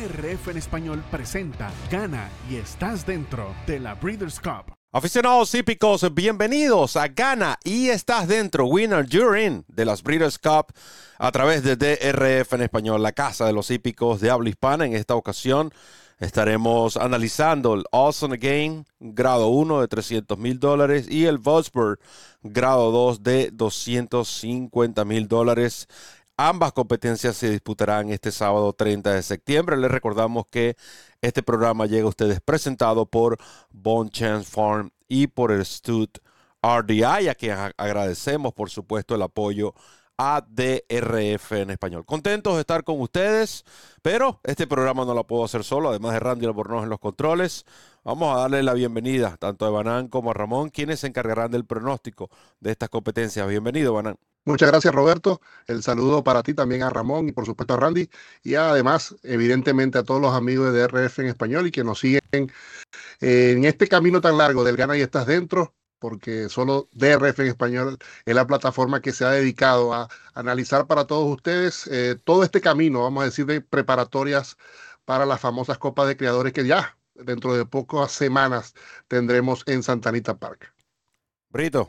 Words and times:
DRF 0.00 0.48
en 0.48 0.56
español 0.56 1.04
presenta 1.10 1.70
Gana 1.90 2.30
y 2.48 2.56
estás 2.56 3.04
dentro 3.04 3.54
de 3.66 3.78
la 3.78 3.94
Breeders' 3.94 4.40
Cup. 4.40 4.74
Aficionados 4.92 5.54
hípicos, 5.54 6.14
bienvenidos 6.14 6.96
a 6.96 7.08
Gana 7.08 7.58
y 7.64 7.90
estás 7.90 8.26
dentro, 8.26 8.64
Winner 8.64 9.06
You're 9.06 9.44
In 9.44 9.66
de 9.68 9.84
las 9.84 10.02
Breeders' 10.02 10.38
Cup 10.38 10.72
a 11.18 11.30
través 11.30 11.62
de 11.62 11.76
DRF 11.76 12.54
en 12.54 12.62
español, 12.62 13.02
la 13.02 13.12
casa 13.12 13.44
de 13.44 13.52
los 13.52 13.70
hípicos 13.70 14.20
de 14.20 14.30
habla 14.30 14.48
hispana. 14.48 14.86
En 14.86 14.94
esta 14.94 15.14
ocasión 15.14 15.70
estaremos 16.18 16.96
analizando 16.96 17.74
el 17.74 17.84
Awesome 17.92 18.36
Again 18.36 18.86
grado 19.00 19.48
1 19.48 19.82
de 19.82 19.88
300 19.88 20.38
mil 20.38 20.58
dólares 20.58 21.08
y 21.10 21.26
el 21.26 21.36
Vosper 21.36 21.98
grado 22.42 22.90
2 22.90 23.22
de 23.22 23.50
250 23.50 25.04
mil 25.04 25.28
dólares. 25.28 25.88
Ambas 26.42 26.72
competencias 26.72 27.36
se 27.36 27.50
disputarán 27.50 28.08
este 28.08 28.32
sábado 28.32 28.72
30 28.72 29.12
de 29.12 29.22
septiembre. 29.22 29.76
Les 29.76 29.90
recordamos 29.90 30.46
que 30.50 30.74
este 31.20 31.42
programa 31.42 31.84
llega 31.84 32.06
a 32.06 32.08
ustedes 32.08 32.40
presentado 32.40 33.04
por 33.04 33.36
Bon 33.68 34.08
Chance 34.08 34.50
Farm 34.50 34.90
y 35.06 35.26
por 35.26 35.52
el 35.52 35.66
Stud 35.66 36.08
RDI, 36.62 37.28
a 37.28 37.34
quien 37.34 37.58
agradecemos, 37.76 38.54
por 38.54 38.70
supuesto, 38.70 39.14
el 39.14 39.20
apoyo 39.20 39.74
a 40.22 40.44
DRF 40.46 41.52
en 41.52 41.70
español. 41.70 42.04
Contentos 42.04 42.52
de 42.54 42.60
estar 42.60 42.84
con 42.84 43.00
ustedes, 43.00 43.64
pero 44.02 44.38
este 44.44 44.66
programa 44.66 45.06
no 45.06 45.14
lo 45.14 45.26
puedo 45.26 45.46
hacer 45.46 45.64
solo, 45.64 45.88
además 45.88 46.12
de 46.12 46.20
Randy 46.20 46.44
Albornoz 46.44 46.82
en 46.82 46.90
los 46.90 46.98
controles. 46.98 47.64
Vamos 48.04 48.36
a 48.36 48.40
darle 48.40 48.62
la 48.62 48.74
bienvenida 48.74 49.38
tanto 49.38 49.64
a 49.64 49.70
Banán 49.70 50.08
como 50.08 50.30
a 50.30 50.34
Ramón, 50.34 50.68
quienes 50.68 51.00
se 51.00 51.06
encargarán 51.06 51.50
del 51.50 51.64
pronóstico 51.64 52.28
de 52.60 52.72
estas 52.72 52.90
competencias. 52.90 53.48
Bienvenido, 53.48 53.94
Banán. 53.94 54.18
Muchas 54.44 54.68
gracias, 54.68 54.94
Roberto. 54.94 55.40
El 55.66 55.82
saludo 55.82 56.22
para 56.22 56.42
ti 56.42 56.52
también 56.52 56.82
a 56.82 56.90
Ramón 56.90 57.30
y 57.30 57.32
por 57.32 57.46
supuesto 57.46 57.72
a 57.72 57.78
Randy. 57.78 58.10
Y 58.42 58.56
además, 58.56 59.16
evidentemente, 59.22 59.96
a 59.96 60.02
todos 60.02 60.20
los 60.20 60.34
amigos 60.34 60.70
de 60.74 60.80
DRF 60.82 61.20
en 61.20 61.28
español 61.28 61.66
y 61.66 61.70
que 61.70 61.82
nos 61.82 61.98
siguen 61.98 62.52
en 63.20 63.64
este 63.64 63.88
camino 63.88 64.20
tan 64.20 64.36
largo 64.36 64.64
del 64.64 64.76
Gana 64.76 64.98
y 64.98 65.00
Estás 65.00 65.26
Dentro, 65.26 65.74
porque 66.00 66.48
solo 66.48 66.88
DRF 66.92 67.38
en 67.40 67.46
español 67.46 67.98
es 68.24 68.34
la 68.34 68.46
plataforma 68.46 69.00
que 69.00 69.12
se 69.12 69.24
ha 69.24 69.30
dedicado 69.30 69.94
a 69.94 70.08
analizar 70.34 70.86
para 70.88 71.06
todos 71.06 71.32
ustedes 71.32 71.86
eh, 71.86 72.16
todo 72.24 72.42
este 72.42 72.60
camino, 72.60 73.02
vamos 73.02 73.22
a 73.22 73.26
decir, 73.26 73.46
de 73.46 73.60
preparatorias 73.60 74.56
para 75.04 75.26
las 75.26 75.40
famosas 75.40 75.78
copas 75.78 76.08
de 76.08 76.16
creadores 76.16 76.52
que 76.52 76.66
ya 76.66 76.96
dentro 77.14 77.54
de 77.54 77.66
pocas 77.66 78.12
semanas 78.12 78.74
tendremos 79.06 79.62
en 79.66 79.82
Santanita 79.82 80.36
Park. 80.36 80.72
Brito. 81.50 81.88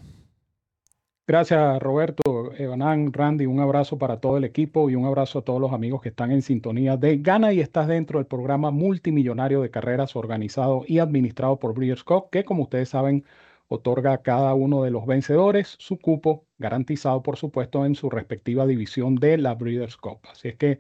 Gracias, 1.28 1.80
Roberto, 1.80 2.52
Evanán, 2.58 3.14
Randy. 3.14 3.46
Un 3.46 3.60
abrazo 3.62 3.98
para 3.98 4.20
todo 4.20 4.38
el 4.38 4.44
equipo 4.44 4.90
y 4.90 4.96
un 4.96 5.06
abrazo 5.06 5.40
a 5.40 5.42
todos 5.44 5.62
los 5.62 5.72
amigos 5.72 6.02
que 6.02 6.10
están 6.10 6.32
en 6.32 6.42
sintonía 6.42 6.98
de 6.98 7.20
Gana 7.20 7.54
y 7.54 7.62
estás 7.62 7.88
dentro 7.88 8.20
del 8.20 8.26
programa 8.26 8.72
multimillonario 8.72 9.62
de 9.62 9.70
carreras 9.70 10.16
organizado 10.16 10.84
y 10.88 11.00
administrado 11.00 11.58
por 11.58 11.74
Breeders' 11.74 12.04
Cup, 12.04 12.30
que 12.32 12.44
como 12.44 12.64
ustedes 12.64 12.90
saben, 12.90 13.24
otorga 13.74 14.14
a 14.14 14.22
cada 14.22 14.54
uno 14.54 14.84
de 14.84 14.92
los 14.92 15.06
vencedores 15.06 15.76
su 15.80 15.98
cupo 15.98 16.46
garantizado, 16.58 17.24
por 17.24 17.38
supuesto, 17.38 17.86
en 17.86 17.96
su 17.96 18.10
respectiva 18.10 18.66
división 18.68 19.16
de 19.16 19.38
la 19.38 19.56
Breeders' 19.56 19.98
Cup. 19.98 20.20
Así 20.30 20.50
es 20.50 20.58
que 20.58 20.80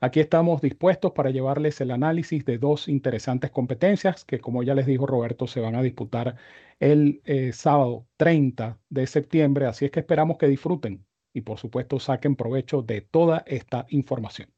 Aquí 0.00 0.20
estamos 0.20 0.60
dispuestos 0.60 1.10
para 1.10 1.30
llevarles 1.30 1.80
el 1.80 1.90
análisis 1.90 2.44
de 2.44 2.58
dos 2.58 2.86
interesantes 2.86 3.50
competencias 3.50 4.24
que, 4.24 4.38
como 4.38 4.62
ya 4.62 4.76
les 4.76 4.86
dijo 4.86 5.06
Roberto, 5.06 5.48
se 5.48 5.58
van 5.58 5.74
a 5.74 5.82
disputar 5.82 6.36
el 6.78 7.20
eh, 7.24 7.52
sábado 7.52 8.06
30 8.16 8.78
de 8.90 9.06
septiembre. 9.08 9.66
Así 9.66 9.86
es 9.86 9.90
que 9.90 9.98
esperamos 9.98 10.38
que 10.38 10.46
disfruten 10.46 11.04
y, 11.34 11.40
por 11.40 11.58
supuesto, 11.58 11.98
saquen 11.98 12.36
provecho 12.36 12.82
de 12.82 13.00
toda 13.00 13.42
esta 13.46 13.86
información. 13.88 14.48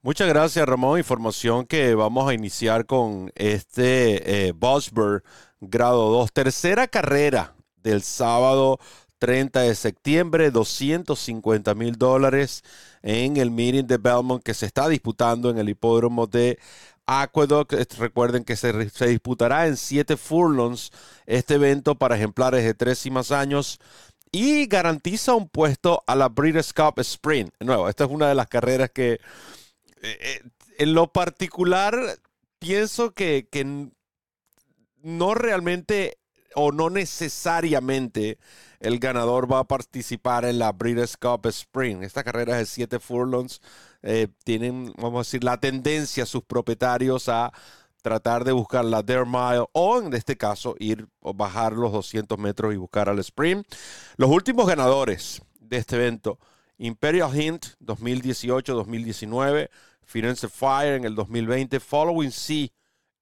Muchas 0.00 0.28
gracias, 0.28 0.64
Ramón. 0.64 0.98
Información 0.98 1.66
que 1.66 1.96
vamos 1.96 2.28
a 2.28 2.34
iniciar 2.34 2.86
con 2.86 3.32
este 3.34 4.46
eh, 4.46 4.52
Bosberg 4.52 5.24
grado 5.62 6.10
2, 6.10 6.32
tercera 6.32 6.88
carrera 6.88 7.54
del 7.76 8.02
sábado 8.02 8.78
30 9.18 9.60
de 9.60 9.74
septiembre, 9.76 10.50
250 10.50 11.74
mil 11.76 11.96
dólares 11.96 12.64
en 13.02 13.36
el 13.36 13.52
meeting 13.52 13.84
de 13.84 13.98
Belmont 13.98 14.42
que 14.42 14.54
se 14.54 14.66
está 14.66 14.88
disputando 14.88 15.48
en 15.48 15.58
el 15.58 15.68
hipódromo 15.68 16.26
de 16.26 16.58
Aqueduct. 17.06 17.72
Recuerden 17.98 18.42
que 18.42 18.56
se, 18.56 18.72
disputará 19.06 19.68
en 19.68 19.76
7 19.76 20.16
furlongs 20.16 20.90
este 21.26 21.54
evento 21.54 21.94
para 21.94 22.16
ejemplares 22.16 22.64
de 22.64 22.74
3 22.74 23.06
y 23.06 23.10
más 23.12 23.30
años 23.30 23.78
y 24.32 24.66
garantiza 24.66 25.34
un 25.34 25.48
puesto 25.48 26.02
a 26.08 26.16
la 26.16 26.28
Breeders' 26.28 26.72
Cup 26.72 26.98
Sprint. 26.98 27.54
nuevo, 27.60 27.88
esta 27.88 28.04
es 28.04 28.10
una 28.10 28.28
de 28.28 28.34
las 28.34 28.48
carreras 28.48 28.90
que 28.90 29.12
eh, 29.12 29.18
eh, 30.02 30.42
en 30.78 30.94
lo 30.94 31.12
particular 31.12 31.94
pienso 32.58 33.12
que 33.12 33.46
no 35.02 35.34
realmente 35.34 36.18
o 36.54 36.72
no 36.72 36.90
necesariamente 36.90 38.38
el 38.80 38.98
ganador 38.98 39.50
va 39.50 39.60
a 39.60 39.64
participar 39.64 40.44
en 40.44 40.58
la 40.58 40.72
Breeders' 40.72 41.16
Cup 41.16 41.46
Spring. 41.46 42.02
Esta 42.02 42.24
carrera 42.24 42.56
de 42.56 42.66
7 42.66 42.98
furlongs. 42.98 43.60
Eh, 44.02 44.28
tienen, 44.44 44.92
vamos 44.96 45.14
a 45.14 45.28
decir, 45.28 45.44
la 45.44 45.58
tendencia 45.58 46.26
sus 46.26 46.42
propietarios 46.42 47.28
a 47.28 47.52
tratar 48.02 48.44
de 48.44 48.50
buscar 48.50 48.84
la 48.84 49.02
Dare 49.02 49.24
Mile 49.24 49.64
o 49.72 50.00
en 50.00 50.12
este 50.12 50.36
caso 50.36 50.74
ir 50.80 51.06
o 51.20 51.32
bajar 51.32 51.72
los 51.74 51.92
200 51.92 52.36
metros 52.38 52.74
y 52.74 52.76
buscar 52.76 53.08
al 53.08 53.20
sprint. 53.20 53.64
Los 54.16 54.28
últimos 54.30 54.66
ganadores 54.66 55.40
de 55.60 55.76
este 55.76 55.96
evento, 55.96 56.38
Imperial 56.78 57.40
Hint 57.40 57.66
2018-2019, 57.80 59.70
Finance 60.04 60.48
Fire 60.48 60.94
en 60.94 61.04
el 61.04 61.14
2020, 61.14 61.78
Following 61.78 62.32
Sea 62.32 62.68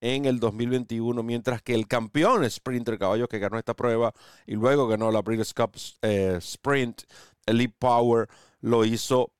en 0.00 0.24
el 0.24 0.40
2021, 0.40 1.22
mientras 1.22 1.62
que 1.62 1.74
el 1.74 1.86
campeón 1.86 2.48
sprinter 2.48 2.98
caballo 2.98 3.28
que 3.28 3.38
ganó 3.38 3.58
esta 3.58 3.74
prueba 3.74 4.12
y 4.46 4.54
luego 4.54 4.88
ganó 4.88 5.10
la 5.10 5.22
Breeders' 5.22 5.54
Cup 5.54 5.72
eh, 6.02 6.36
Sprint, 6.38 7.02
Elite 7.46 7.74
Power, 7.78 8.28
lo 8.60 8.84
hizo 8.84 9.30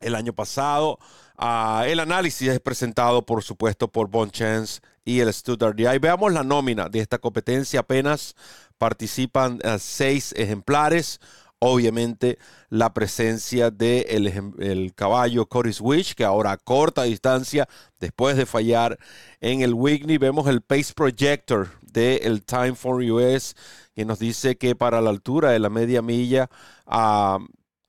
el 0.00 0.14
año 0.14 0.32
pasado. 0.32 0.98
Ah, 1.36 1.84
el 1.86 2.00
análisis 2.00 2.48
es 2.48 2.60
presentado, 2.60 3.24
por 3.24 3.42
supuesto, 3.42 3.88
por 3.88 4.08
Bon 4.08 4.30
Chance 4.30 4.80
y 5.04 5.20
el 5.20 5.32
Stuttgart. 5.32 5.78
Ahí 5.80 5.98
veamos 5.98 6.32
la 6.32 6.44
nómina 6.44 6.88
de 6.88 7.00
esta 7.00 7.18
competencia. 7.18 7.80
Apenas 7.80 8.36
participan 8.78 9.60
eh, 9.62 9.78
seis 9.78 10.32
ejemplares 10.36 11.20
obviamente 11.64 12.38
la 12.70 12.92
presencia 12.92 13.70
del 13.70 14.24
de 14.24 14.72
el 14.72 14.94
caballo 14.94 15.46
Coris 15.46 15.80
Wish, 15.80 16.14
que 16.14 16.24
ahora 16.24 16.50
a 16.50 16.56
corta 16.56 17.04
distancia, 17.04 17.68
después 18.00 18.36
de 18.36 18.46
fallar 18.46 18.98
en 19.40 19.62
el 19.62 19.72
Whitney, 19.72 20.18
vemos 20.18 20.48
el 20.48 20.60
Pace 20.62 20.92
Projector 20.92 21.68
del 21.82 22.42
Time 22.42 22.74
for 22.74 23.00
US, 23.00 23.54
que 23.94 24.04
nos 24.04 24.18
dice 24.18 24.56
que 24.56 24.74
para 24.74 25.00
la 25.00 25.10
altura 25.10 25.52
de 25.52 25.60
la 25.60 25.70
media 25.70 26.02
milla 26.02 26.50
uh, 26.86 27.38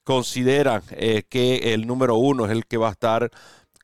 consideran 0.03 0.83
eh, 0.91 1.23
que 1.27 1.73
el 1.73 1.87
número 1.87 2.15
uno 2.17 2.45
es 2.45 2.51
el 2.51 2.67
que 2.67 2.77
va 2.77 2.89
a 2.89 2.91
estar 2.91 3.31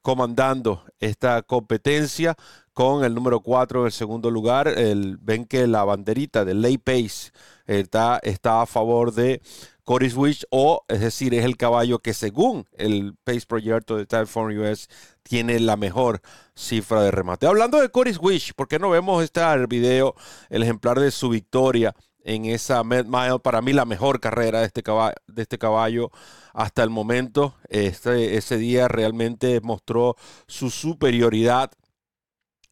comandando 0.01 0.83
esta 0.99 1.41
competencia 1.41 2.35
con 2.73 3.03
el 3.03 3.13
número 3.13 3.41
4 3.41 3.81
en 3.81 3.85
el 3.87 3.91
segundo 3.91 4.31
lugar. 4.31 4.73
Ven 5.21 5.45
que 5.45 5.67
la 5.67 5.83
banderita 5.83 6.45
de 6.45 6.53
Lay 6.53 6.77
Pace 6.77 7.31
está, 7.65 8.19
está 8.23 8.61
a 8.61 8.65
favor 8.65 9.13
de 9.13 9.41
Coris 9.83 10.15
Wish, 10.15 10.45
o 10.51 10.83
es 10.87 11.01
decir, 11.01 11.33
es 11.33 11.43
el 11.43 11.57
caballo 11.57 11.97
que 11.97 12.13
según 12.13 12.67
el 12.73 13.15
Pace 13.23 13.47
Project 13.47 13.89
de 13.89 14.05
Typeform 14.05 14.55
US 14.59 14.87
tiene 15.23 15.59
la 15.59 15.77
mejor 15.77 16.21
cifra 16.55 17.01
de 17.01 17.09
remate. 17.09 17.47
Hablando 17.47 17.81
de 17.81 17.89
Coris 17.89 18.19
Wish, 18.21 18.53
¿por 18.53 18.67
qué 18.67 18.77
no 18.77 18.91
vemos 18.91 19.23
este 19.23 19.41
video, 19.67 20.13
el 20.49 20.61
ejemplar 20.61 20.99
de 20.99 21.09
su 21.09 21.29
victoria 21.29 21.95
en 22.23 22.45
esa 22.45 22.83
Med 22.83 23.05
Mile? 23.05 23.39
Para 23.39 23.61
mí 23.61 23.73
la 23.73 23.85
mejor 23.85 24.19
carrera 24.19 24.59
de 24.59 24.65
este 24.67 24.83
caballo, 24.83 25.15
de 25.27 25.41
este 25.41 25.57
caballo 25.57 26.11
hasta 26.53 26.83
el 26.83 26.89
momento. 26.89 27.55
Este, 27.69 28.37
ese 28.37 28.57
día 28.57 28.87
realmente 28.87 29.61
mostró 29.61 30.15
su 30.47 30.69
superioridad 30.69 31.71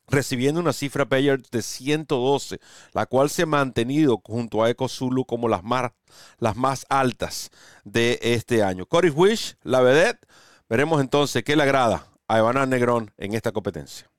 recibiendo 0.08 0.62
una 0.62 0.74
cifra 0.74 1.06
Payer 1.06 1.42
de 1.52 1.62
112, 1.62 2.60
la 2.94 3.06
cual 3.06 3.30
se 3.30 3.44
ha 3.44 3.46
mantenido 3.46 4.22
junto 4.24 4.64
a 4.64 4.70
Eco 4.70 4.88
Zulu 4.88 5.26
como 5.26 5.48
las 5.48 5.64
más, 5.64 5.92
las 6.40 6.56
más 6.56 6.86
altas 6.90 7.52
de 7.84 8.20
este 8.22 8.64
año. 8.64 8.86
Cory 8.86 9.10
Wish, 9.10 9.58
la 9.64 9.82
vedette, 9.82 10.26
veremos 10.70 11.02
entonces 11.02 11.44
qué 11.44 11.56
le 11.56 11.64
agrada 11.64 12.08
a 12.28 12.40
Ivana 12.40 12.66
Negrón 12.66 13.12
en 13.18 13.34
esta 13.34 13.52
competencia. 13.52 14.10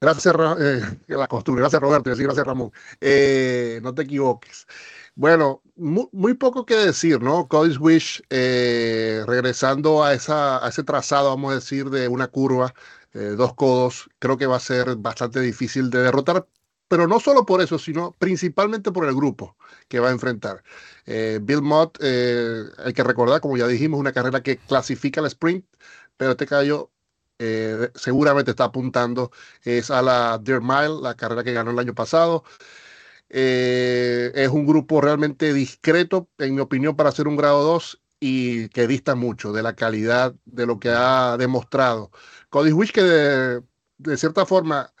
Gracias, 0.00 0.34
eh, 0.58 0.80
la 1.08 1.26
costumbre. 1.28 1.62
Gracias, 1.62 1.82
Roberto. 1.82 2.10
Gracias, 2.10 2.46
Ramón. 2.46 2.72
Eh, 3.00 3.80
no 3.82 3.94
te 3.94 4.02
equivoques. 4.02 4.66
Bueno, 5.14 5.62
muy, 5.76 6.34
poco 6.34 6.64
que 6.64 6.76
decir, 6.76 7.20
¿no? 7.20 7.46
Cody 7.48 7.76
Wish, 7.76 8.22
eh, 8.30 9.22
regresando 9.26 10.02
a, 10.02 10.14
esa, 10.14 10.66
ese 10.66 10.82
trazado, 10.84 11.28
vamos 11.30 11.52
a 11.52 11.54
decir, 11.56 11.90
de 11.90 12.08
una 12.08 12.28
curva 12.28 12.74
eh, 13.12 13.34
dos 13.36 13.54
codos, 13.54 14.08
creo 14.18 14.38
que 14.38 14.46
va 14.46 14.56
a 14.56 14.60
ser 14.60 14.96
bastante 14.96 15.40
difícil 15.40 15.90
de 15.90 16.00
derrotar, 16.02 16.46
pero 16.88 17.06
no 17.06 17.20
solo 17.20 17.44
por 17.44 17.60
eso, 17.60 17.78
sino 17.78 18.12
principalmente 18.18 18.92
por 18.92 19.06
el 19.06 19.14
grupo 19.14 19.56
que 19.88 20.00
va 20.00 20.08
a 20.08 20.12
enfrentar. 20.12 20.62
Bill 21.06 21.62
Mott, 21.62 21.98
eh, 22.00 22.64
hay 22.78 22.92
que 22.92 23.04
recordar, 23.04 23.40
como 23.40 23.56
ya 23.56 23.66
dijimos, 23.66 24.00
una 24.00 24.12
carrera 24.12 24.42
que 24.42 24.58
clasifica 24.58 25.20
al 25.20 25.26
sprint, 25.26 25.66
pero 26.16 26.32
este 26.32 26.46
caballo 26.46 26.90
eh, 27.40 27.90
seguramente 27.94 28.50
está 28.50 28.64
apuntando 28.64 29.32
es 29.64 29.90
a 29.90 30.02
la 30.02 30.38
Deer 30.38 30.60
Mile, 30.60 31.00
la 31.02 31.14
carrera 31.16 31.42
que 31.42 31.54
ganó 31.54 31.70
el 31.70 31.78
año 31.78 31.94
pasado. 31.94 32.44
Eh, 33.30 34.32
es 34.34 34.48
un 34.50 34.66
grupo 34.66 35.00
realmente 35.00 35.54
discreto, 35.54 36.28
en 36.38 36.54
mi 36.54 36.60
opinión, 36.60 36.96
para 36.96 37.10
hacer 37.10 37.28
un 37.28 37.36
grado 37.36 37.62
2 37.62 38.02
y 38.20 38.68
que 38.70 38.86
dista 38.86 39.14
mucho 39.14 39.52
de 39.52 39.62
la 39.62 39.74
calidad 39.74 40.34
de 40.44 40.66
lo 40.66 40.78
que 40.80 40.90
ha 40.90 41.36
demostrado. 41.38 42.10
Cody 42.50 42.72
Wish 42.72 42.92
que 42.92 43.02
de, 43.02 44.16
cierta 44.16 44.46
forma 44.46 44.92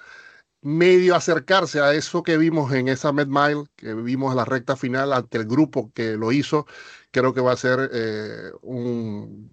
medio 0.62 1.14
acercarse 1.16 1.80
a 1.80 1.94
eso 1.94 2.22
que 2.22 2.36
vimos 2.38 2.72
en 2.72 2.88
esa 2.88 3.12
Med 3.12 3.28
Mile, 3.28 3.64
que 3.76 3.94
vimos 3.94 4.34
la 4.34 4.44
recta 4.44 4.76
final 4.76 5.12
ante 5.12 5.38
el 5.38 5.46
grupo 5.46 5.92
que 5.94 6.16
lo 6.16 6.32
hizo, 6.32 6.66
creo 7.10 7.34
que 7.34 7.40
va 7.40 7.52
a 7.52 7.56
ser 7.56 7.90
eh, 7.92 8.50
un, 8.62 9.50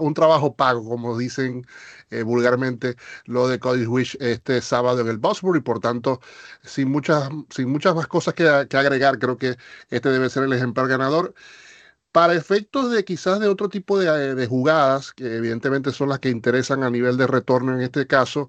un, 0.00 0.14
trabajo 0.14 0.56
pago, 0.56 0.88
como 0.88 1.18
dicen 1.18 1.66
eh, 2.10 2.22
vulgarmente 2.22 2.96
lo 3.24 3.48
de 3.48 3.58
Cody 3.58 3.86
Wish 3.86 4.16
este 4.20 4.60
sábado 4.60 5.00
en 5.00 5.08
el 5.08 5.18
Bosbury. 5.18 5.60
Por 5.60 5.80
tanto, 5.80 6.20
sin 6.62 6.90
muchas, 6.90 7.28
sin 7.50 7.70
muchas 7.70 7.94
más 7.94 8.06
cosas 8.06 8.34
que, 8.34 8.66
que 8.68 8.76
agregar, 8.76 9.18
creo 9.18 9.36
que 9.38 9.56
este 9.90 10.10
debe 10.10 10.30
ser 10.30 10.44
el 10.44 10.52
ejemplar 10.52 10.88
ganador. 10.88 11.34
Para 12.16 12.32
efectos 12.32 12.90
de 12.90 13.04
quizás 13.04 13.40
de 13.40 13.46
otro 13.46 13.68
tipo 13.68 13.98
de, 13.98 14.34
de, 14.34 14.46
jugadas, 14.46 15.12
que 15.12 15.36
evidentemente 15.36 15.92
son 15.92 16.08
las 16.08 16.18
que 16.18 16.30
interesan 16.30 16.82
a 16.82 16.88
nivel 16.88 17.18
de 17.18 17.26
retorno 17.26 17.74
en 17.74 17.82
este 17.82 18.06
caso, 18.06 18.48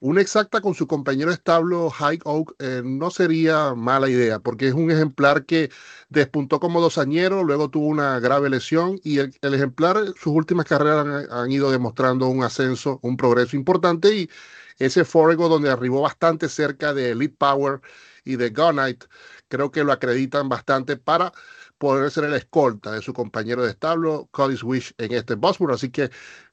una 0.00 0.20
exacta 0.20 0.60
con 0.60 0.74
su 0.74 0.86
compañero 0.86 1.30
establo 1.30 1.88
High 1.88 2.18
Oak 2.24 2.56
eh, 2.58 2.82
no 2.84 3.10
sería 3.10 3.72
mala 3.74 4.10
idea, 4.10 4.38
porque 4.38 4.68
es 4.68 4.74
un 4.74 4.90
ejemplar 4.90 5.46
que 5.46 5.70
despuntó 6.10 6.60
como 6.60 6.78
dosañero, 6.82 7.42
luego 7.42 7.70
tuvo 7.70 7.86
una 7.86 8.20
grave 8.20 8.50
lesión 8.50 9.00
y 9.02 9.20
el, 9.20 9.32
ejemplar, 9.40 9.96
sus 10.08 10.34
últimas 10.34 10.66
carreras 10.66 11.26
han, 11.30 11.50
ido 11.50 11.70
demostrando 11.70 12.28
un 12.28 12.44
ascenso, 12.44 13.00
un 13.02 13.16
progreso 13.16 13.56
importante 13.56 14.14
y 14.14 14.30
ese 14.78 15.06
Forego 15.06 15.48
donde 15.48 15.70
arribó 15.70 16.02
bastante 16.02 16.50
cerca 16.50 16.92
de 16.92 17.12
Elite 17.12 17.36
Power 17.38 17.80
y 18.26 18.36
de 18.36 18.50
Gunite, 18.50 19.06
creo 19.48 19.70
que 19.70 19.84
lo 19.84 19.92
acreditan 19.92 20.50
bastante 20.50 20.98
para 20.98 21.32
poder 21.78 22.10
ser 22.10 22.24
el 22.24 22.34
escolta 22.34 22.92
de 22.92 23.02
su 23.02 23.12
compañero 23.12 23.64
de 23.64 23.70
establo, 23.70 24.28
Cody 24.30 24.56
Wish, 24.62 24.94
en 24.98 25.12
este 25.12 25.34
Bosworth. 25.34 25.74
Así 25.74 25.90
que 25.90 26.10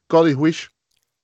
Cody 0.08 0.34
Wish, 0.34 0.70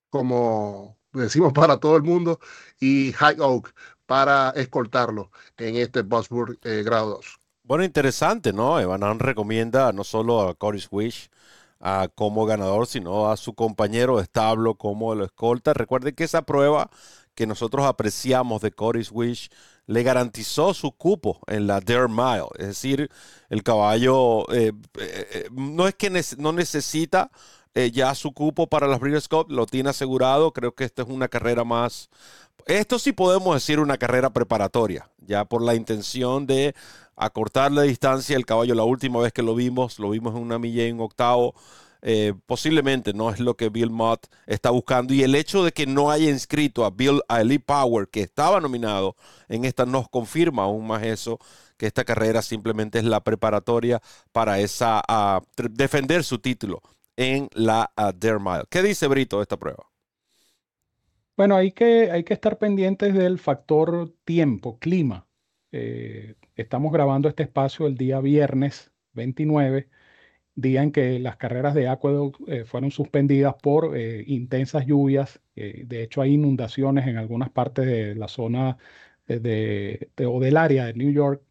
como 0.10 0.98
decimos 1.12 1.54
para 1.54 1.78
todo 1.78 1.96
el 1.96 2.04
mundo, 2.04 2.40
y 2.80 3.12
High 3.14 3.40
Oak 3.40 3.74
para 4.06 4.52
escoltarlo 4.52 5.32
en 5.58 5.76
este 5.76 6.02
Bosworth 6.02 6.66
eh, 6.66 6.84
grado 6.84 7.16
2. 7.16 7.40
Bueno, 7.64 7.84
interesante, 7.84 8.52
¿no? 8.52 8.80
Evanan 8.80 9.20
recomienda 9.20 9.92
no 9.92 10.04
solo 10.04 10.42
a 10.48 10.56
Cody 10.56 10.84
Wish 10.90 11.30
como 12.16 12.46
ganador, 12.46 12.88
sino 12.88 13.32
a 13.32 13.38
su 13.38 13.54
compañero 13.54 14.18
de 14.18 14.24
establo 14.24 14.76
como 14.76 15.14
el 15.14 15.22
escolta. 15.22 15.74
Recuerden 15.74 16.16
que 16.16 16.26
esa 16.26 16.42
prueba 16.42 16.90
que 17.40 17.48
nosotros 17.48 17.86
apreciamos 17.86 18.60
de 18.60 18.74
Cody 18.74 19.08
Wish 19.10 19.50
le 19.86 20.04
garantizó 20.04 20.74
su 20.74 20.92
cupo 20.92 21.40
en 21.48 21.68
la 21.68 21.80
Dare 21.80 22.10
Mile. 22.10 22.50
Es 22.58 22.68
decir, 22.68 23.10
el 23.50 23.64
caballo 23.64 24.42
eh, 24.52 24.74
eh, 25.00 25.28
eh, 25.32 25.50
no 25.54 25.88
es 25.88 25.96
que 25.96 26.12
no 26.38 26.52
necesita 26.52 27.32
ya 27.94 28.14
su 28.14 28.34
cupo 28.34 28.68
para 28.68 28.88
las 28.88 29.00
Breeders' 29.00 29.30
Cup, 29.30 29.50
lo 29.50 29.66
tiene 29.66 29.92
asegurado. 29.92 30.52
Creo 30.52 30.76
que 30.76 30.84
esta 30.84 31.04
es 31.04 31.08
una 31.08 31.30
carrera 31.30 31.64
más. 31.64 32.10
Esto 32.66 33.00
sí 33.00 33.14
podemos 33.14 33.56
decir 33.56 33.80
una 33.80 33.98
carrera 33.98 34.32
preparatoria, 34.32 35.10
ya 35.20 35.46
por 35.46 35.62
la 35.62 35.76
intención 35.76 36.46
de 36.46 36.76
acortar 37.16 37.72
la 37.72 37.84
distancia. 37.84 38.36
El 38.36 38.46
caballo, 38.46 38.76
la 38.76 38.84
última 38.84 39.22
vez 39.22 39.32
que 39.32 39.44
lo 39.44 39.56
vimos, 39.56 39.98
lo 39.98 40.10
vimos 40.10 40.36
en 40.36 40.42
una 40.42 40.60
milla 40.60 40.86
y 40.86 40.92
un 40.92 41.00
octavo. 41.00 41.56
Eh, 42.02 42.34
posiblemente 42.46 43.14
no 43.14 43.30
es 43.30 43.40
lo 43.40 43.56
que 43.56 43.70
Bill 43.70 43.90
Mott 43.90 44.28
está 44.46 44.70
buscando. 44.70 45.14
Y 45.14 45.24
el 45.24 45.36
hecho 45.36 45.64
de 45.64 45.72
que 45.72 45.86
no 45.86 46.12
haya 46.12 46.30
inscrito 46.30 46.86
a 46.86 46.92
Bill 46.92 47.22
a 47.28 47.42
Power, 47.66 48.08
que 48.08 48.22
estaba 48.22 48.62
nominado 48.62 49.16
en 49.48 49.66
esta, 49.66 49.86
nos 49.86 50.10
confirma 50.10 50.64
aún 50.64 50.88
más 50.88 51.04
eso, 51.04 51.40
que 51.78 51.88
esta 51.88 52.04
carrera 52.04 52.42
simplemente 52.42 53.00
es 53.00 53.06
la 53.06 53.24
preparatoria 53.24 54.02
para 54.32 54.60
esa 54.60 55.02
defender 55.72 56.24
su 56.24 56.40
título 56.40 56.82
en 57.16 57.50
la 57.54 57.92
uh, 57.98 58.40
Mile. 58.40 58.64
¿Qué 58.70 58.82
dice 58.82 59.08
Brito 59.08 59.38
de 59.38 59.44
esta 59.44 59.58
prueba? 59.58 59.90
Bueno, 61.36 61.56
hay 61.56 61.72
que, 61.72 62.12
hay 62.12 62.24
que 62.24 62.34
estar 62.34 62.58
pendientes 62.58 63.14
del 63.14 63.40
factor 63.40 64.14
tiempo, 64.26 64.78
clima. 64.78 65.26
Eh, 65.72 66.36
estamos 66.56 66.92
grabando 66.92 67.30
este 67.30 67.44
espacio 67.44 67.88
el 67.88 67.96
día 67.96 68.20
viernes 68.20 68.92
29 69.14 69.90
día 70.62 70.84
en 70.84 70.92
que 70.92 71.20
las 71.20 71.38
carreras 71.38 71.74
de 71.74 71.88
Aqueduct 71.88 72.42
eh, 72.48 72.66
fueron 72.66 72.92
suspendidas 72.92 73.56
por 73.62 73.96
eh, 73.98 74.24
intensas 74.28 74.86
lluvias. 74.86 75.42
Eh, 75.56 75.84
de 75.86 76.04
hecho, 76.04 76.22
hay 76.22 76.34
inundaciones 76.34 77.08
en 77.08 77.18
algunas 77.18 77.50
partes 77.50 77.86
de 77.86 78.16
la 78.16 78.28
zona 78.28 78.78
de, 79.28 80.10
o 80.26 80.40
del 80.40 80.58
área 80.58 80.86
de 80.86 80.94
New 80.94 81.12
York. 81.12 81.44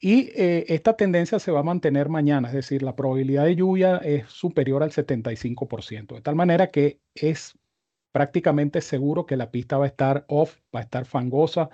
Y 0.00 0.32
esta 0.34 0.96
tendencia 0.96 1.38
se 1.38 1.52
va 1.52 1.60
a 1.60 1.62
mantener 1.62 2.08
mañana, 2.08 2.48
es 2.48 2.54
decir, 2.54 2.82
la 2.82 2.96
probabilidad 2.96 3.44
de 3.44 3.54
lluvia 3.54 3.98
es 3.98 4.28
superior 4.28 4.82
al 4.82 4.90
75%, 4.90 6.16
de 6.16 6.20
tal 6.22 6.34
manera 6.34 6.72
que 6.72 6.98
es 7.14 7.56
prácticamente 8.10 8.80
seguro 8.80 9.26
que 9.26 9.36
la 9.36 9.52
pista 9.52 9.78
va 9.78 9.84
a 9.84 9.88
estar 9.88 10.24
off, 10.28 10.58
va 10.74 10.80
a 10.80 10.82
estar 10.82 11.04
fangosa, 11.06 11.70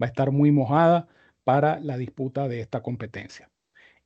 va 0.00 0.06
a 0.06 0.06
estar 0.06 0.30
muy 0.30 0.52
mojada 0.52 1.08
para 1.44 1.80
la 1.80 1.96
disputa 1.96 2.48
de 2.48 2.60
esta 2.60 2.82
competencia. 2.82 3.50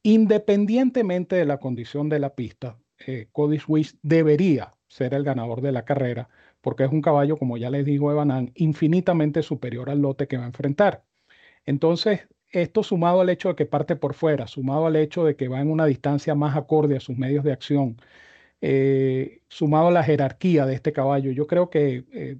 Independientemente 0.06 1.34
de 1.34 1.46
la 1.46 1.58
condición 1.58 2.10
de 2.10 2.18
la 2.18 2.34
pista, 2.34 2.78
eh, 3.06 3.28
Cody 3.32 3.58
Swiss 3.58 3.96
debería 4.02 4.74
ser 4.86 5.14
el 5.14 5.24
ganador 5.24 5.62
de 5.62 5.72
la 5.72 5.84
carrera 5.84 6.28
porque 6.60 6.84
es 6.84 6.92
un 6.92 7.02
caballo, 7.02 7.36
como 7.38 7.56
ya 7.58 7.70
les 7.70 7.84
digo, 7.84 8.10
Evanan, 8.10 8.52
infinitamente 8.54 9.42
superior 9.42 9.90
al 9.90 10.00
lote 10.00 10.26
que 10.28 10.38
va 10.38 10.44
a 10.44 10.46
enfrentar. 10.46 11.04
Entonces, 11.66 12.28
esto 12.52 12.82
sumado 12.82 13.20
al 13.20 13.30
hecho 13.30 13.48
de 13.50 13.54
que 13.56 13.66
parte 13.66 13.96
por 13.96 14.14
fuera, 14.14 14.46
sumado 14.46 14.86
al 14.86 14.96
hecho 14.96 15.24
de 15.24 15.36
que 15.36 15.48
va 15.48 15.60
en 15.60 15.70
una 15.70 15.86
distancia 15.86 16.34
más 16.34 16.56
acorde 16.56 16.96
a 16.96 17.00
sus 17.00 17.18
medios 17.18 17.44
de 17.44 17.52
acción, 17.52 17.98
eh, 18.62 19.42
sumado 19.48 19.88
a 19.88 19.92
la 19.92 20.04
jerarquía 20.04 20.66
de 20.66 20.74
este 20.74 20.92
caballo, 20.92 21.32
yo 21.32 21.46
creo 21.46 21.70
que 21.70 22.04
eh, 22.12 22.38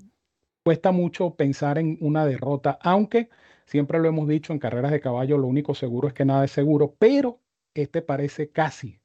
cuesta 0.64 0.93
mucho 0.93 1.34
pensar 1.37 1.78
en 1.78 1.99
una 2.00 2.26
derrota, 2.26 2.78
aunque 2.82 3.28
siempre 3.66 3.99
lo 4.00 4.08
hemos 4.08 4.28
dicho 4.28 4.52
en 4.52 4.58
carreras 4.58 4.93
de 4.93 5.00
caballo, 5.00 5.38
lo 5.38 5.49
único 5.49 5.75
seguro 5.75 6.08
es 6.08 6.14
que 6.14 6.25
nada 6.25 6.44
es 6.44 6.52
seguro, 6.52 6.94
pero 6.99 7.40
este 7.82 8.03
parece 8.03 8.50
casi, 8.50 9.00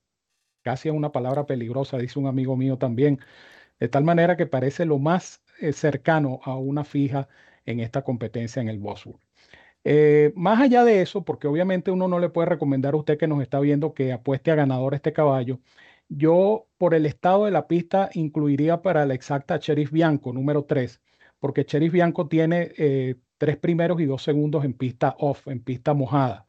casi 0.64 0.90
a 0.90 0.94
una 0.94 1.12
palabra 1.12 1.46
peligrosa, 1.46 1.98
dice 1.98 2.20
un 2.20 2.28
amigo 2.28 2.56
mío 2.58 2.78
también, 2.78 3.20
de 3.80 3.90
tal 3.90 4.04
manera 4.04 4.38
que 4.38 4.48
parece 4.48 4.86
lo 4.86 5.00
más 5.00 5.44
eh, 5.60 5.74
cercano 5.74 6.42
a 6.44 6.56
una 6.58 6.84
fija 6.86 7.28
en 7.66 7.80
esta 7.80 8.04
competencia 8.04 8.62
en 8.62 8.70
el 8.70 8.80
Bosworth. 8.80 9.22
Eh, 9.84 10.34
más 10.36 10.62
allá 10.62 10.84
de 10.84 11.02
eso, 11.02 11.24
porque 11.24 11.48
obviamente 11.48 11.92
uno 11.92 12.08
no 12.08 12.20
le 12.20 12.30
puede 12.30 12.50
recomendar 12.50 12.94
a 12.94 12.98
usted 12.98 13.18
que 13.18 13.28
nos 13.28 13.42
está 13.42 13.60
viendo 13.60 13.94
que 13.94 14.12
apueste 14.14 14.52
a 14.52 14.56
ganador 14.56 14.94
este 14.94 15.14
caballo, 15.14 15.60
yo 16.10 16.68
por 16.78 16.94
el 16.94 17.06
estado 17.06 17.46
de 17.46 17.52
la 17.52 17.68
pista 17.68 18.10
incluiría 18.14 18.82
para 18.82 19.06
la 19.06 19.14
exacta 19.14 19.58
Sheriff 19.58 19.92
Bianco 19.92 20.34
número 20.34 20.66
3, 20.66 21.02
porque 21.40 21.64
Sheriff 21.64 21.94
Bianco 21.94 22.28
tiene 22.28 22.72
eh, 22.78 23.16
tres 23.38 23.58
primeros 23.58 24.02
y 24.02 24.06
dos 24.06 24.24
segundos 24.24 24.66
en 24.66 24.74
pista 24.74 25.16
off, 25.20 25.48
en 25.48 25.62
pista 25.64 25.94
mojada. 25.94 26.46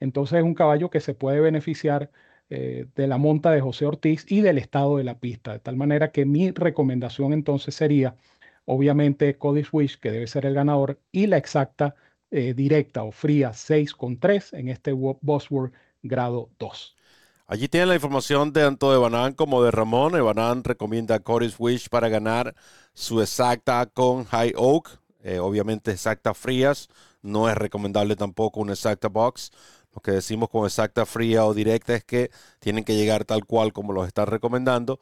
Entonces 0.00 0.38
es 0.38 0.44
un 0.44 0.54
caballo 0.54 0.90
que 0.90 1.00
se 1.00 1.14
puede 1.14 1.40
beneficiar 1.40 2.10
eh, 2.48 2.86
de 2.94 3.06
la 3.08 3.18
monta 3.18 3.50
de 3.50 3.60
José 3.60 3.86
Ortiz 3.86 4.24
y 4.28 4.40
del 4.40 4.58
estado 4.58 4.98
de 4.98 5.04
la 5.04 5.18
pista. 5.18 5.52
De 5.52 5.58
tal 5.58 5.76
manera 5.76 6.12
que 6.12 6.24
mi 6.24 6.50
recomendación 6.50 7.32
entonces 7.32 7.74
sería, 7.74 8.16
obviamente, 8.64 9.36
Cody 9.36 9.64
Swish, 9.64 9.98
que 9.98 10.12
debe 10.12 10.26
ser 10.26 10.46
el 10.46 10.54
ganador, 10.54 11.00
y 11.12 11.26
la 11.26 11.38
exacta 11.38 11.96
eh, 12.30 12.54
directa 12.54 13.02
o 13.02 13.12
fría 13.12 13.52
6 13.52 13.94
con 13.94 14.18
3 14.18 14.52
en 14.54 14.68
este 14.68 14.92
Bosworth 14.92 15.72
grado 16.02 16.50
2. 16.58 16.96
Allí 17.48 17.68
tienen 17.68 17.88
la 17.88 17.94
información 17.94 18.52
de 18.52 18.62
tanto 18.62 18.90
de 18.90 18.98
Banán 18.98 19.32
como 19.32 19.62
de 19.62 19.70
Ramón. 19.70 20.12
Banán 20.12 20.64
recomienda 20.64 21.14
a 21.14 21.20
Cody 21.20 21.48
Swish 21.48 21.88
para 21.88 22.08
ganar 22.08 22.54
su 22.92 23.20
exacta 23.20 23.86
con 23.86 24.24
High 24.24 24.54
Oak. 24.56 24.98
Eh, 25.22 25.38
obviamente 25.38 25.92
exacta 25.92 26.34
frías. 26.34 26.88
No 27.22 27.48
es 27.48 27.56
recomendable 27.56 28.16
tampoco 28.16 28.60
una 28.60 28.72
exacta 28.72 29.08
box. 29.08 29.52
Lo 29.96 30.02
que 30.02 30.12
decimos 30.12 30.50
con 30.50 30.66
exacta, 30.66 31.06
fría 31.06 31.46
o 31.46 31.54
directa 31.54 31.94
es 31.94 32.04
que 32.04 32.30
tienen 32.60 32.84
que 32.84 32.94
llegar 32.96 33.24
tal 33.24 33.46
cual 33.46 33.72
como 33.72 33.94
los 33.94 34.06
están 34.06 34.26
recomendando. 34.26 35.00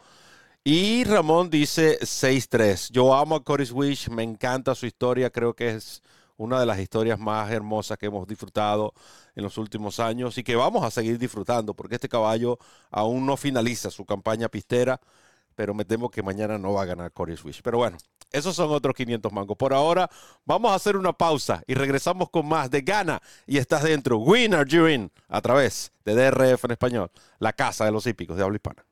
Y 0.64 1.04
Ramón 1.04 1.50
dice 1.50 1.98
6-3. 2.00 2.90
Yo 2.92 3.14
amo 3.14 3.34
a 3.36 3.44
Cory 3.44 3.64
Wish, 3.72 4.08
me 4.10 4.22
encanta 4.22 4.74
su 4.76 4.86
historia, 4.86 5.30
creo 5.30 5.54
que 5.54 5.70
es 5.70 6.00
una 6.36 6.60
de 6.60 6.66
las 6.66 6.78
historias 6.78 7.18
más 7.18 7.50
hermosas 7.50 7.98
que 7.98 8.06
hemos 8.06 8.26
disfrutado 8.28 8.94
en 9.34 9.42
los 9.42 9.58
últimos 9.58 9.98
años 10.00 10.38
y 10.38 10.44
que 10.44 10.54
vamos 10.54 10.84
a 10.84 10.90
seguir 10.92 11.18
disfrutando 11.18 11.74
porque 11.74 11.96
este 11.96 12.08
caballo 12.08 12.58
aún 12.90 13.26
no 13.26 13.36
finaliza 13.36 13.90
su 13.90 14.04
campaña 14.04 14.48
pistera, 14.48 15.00
pero 15.56 15.74
me 15.74 15.84
temo 15.84 16.08
que 16.10 16.22
mañana 16.22 16.56
no 16.58 16.72
va 16.72 16.82
a 16.82 16.86
ganar 16.86 17.12
Cory 17.12 17.34
Wish. 17.44 17.62
Pero 17.62 17.78
bueno, 17.78 17.98
esos 18.34 18.56
son 18.56 18.70
otros 18.72 18.94
500 18.94 19.32
mangos. 19.32 19.56
Por 19.56 19.72
ahora, 19.72 20.10
vamos 20.44 20.72
a 20.72 20.74
hacer 20.74 20.96
una 20.96 21.12
pausa 21.12 21.62
y 21.66 21.74
regresamos 21.74 22.30
con 22.30 22.46
más 22.48 22.70
de 22.70 22.82
Gana 22.82 23.22
y 23.46 23.58
estás 23.58 23.84
dentro. 23.84 24.18
Winner 24.18 24.66
you 24.66 24.88
in 24.88 25.10
a 25.28 25.40
través 25.40 25.92
de 26.04 26.14
DRF 26.14 26.64
en 26.64 26.70
español, 26.72 27.10
la 27.38 27.52
casa 27.52 27.84
de 27.84 27.92
los 27.92 28.06
hípicos 28.06 28.36
de 28.36 28.42
habla 28.42 28.56
hispana. 28.56 28.84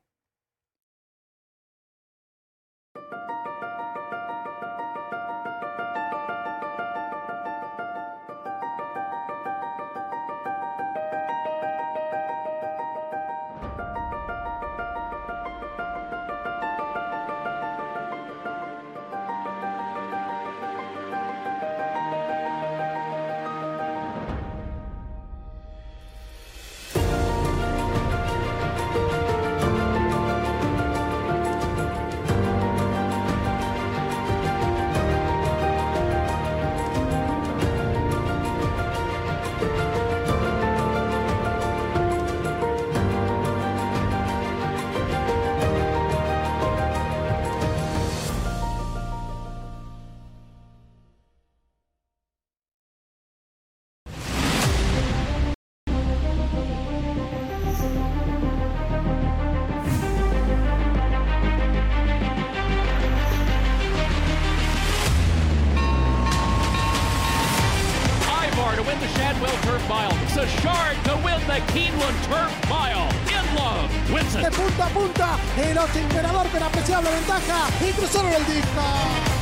De 74.30 74.50
punta 74.50 74.86
a 74.86 74.88
punta, 74.88 75.36
el 75.58 75.76
ocho 75.76 75.98
emperador 75.98 76.46
con 76.48 76.62
apreciable 76.62 77.10
ventaja 77.10 77.68
y 77.80 77.92
cruzaron 77.92 78.32
el 78.32 78.46
disco. 78.46 79.41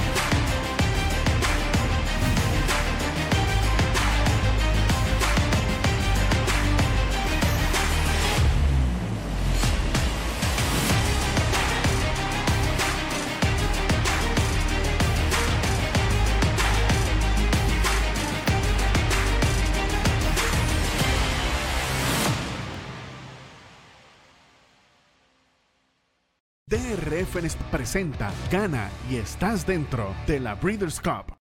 Presenta 27.71 28.33
Gana 28.51 28.91
y 29.09 29.15
estás 29.15 29.65
dentro 29.65 30.17
de 30.27 30.41
la 30.41 30.57
Breeders' 30.57 31.01
Cup. 31.01 31.37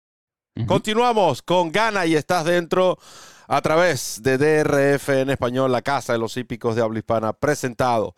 Continuamos 0.66 1.40
con 1.40 1.72
Gana 1.72 2.04
y 2.04 2.14
estás 2.14 2.44
dentro 2.44 2.98
a 3.46 3.62
través 3.62 4.20
de 4.22 4.36
DRF 4.36 5.08
en 5.08 5.30
español, 5.30 5.72
la 5.72 5.80
casa 5.80 6.12
de 6.12 6.18
los 6.18 6.36
hípicos 6.36 6.76
de 6.76 6.82
habla 6.82 6.98
hispana, 6.98 7.32
presentado 7.32 8.14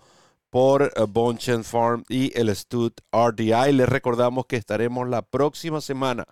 por 0.50 0.83
eh, 0.83 0.91
Bonchen 1.09 1.62
Farm 1.62 2.03
y 2.09 2.37
el 2.37 2.55
Stud 2.57 2.93
RDI. 3.12 3.73
Les 3.73 3.89
recordamos 3.89 4.47
que 4.47 4.57
estaremos 4.57 5.09
la 5.09 5.23
próxima 5.23 5.81
semana 5.81 6.27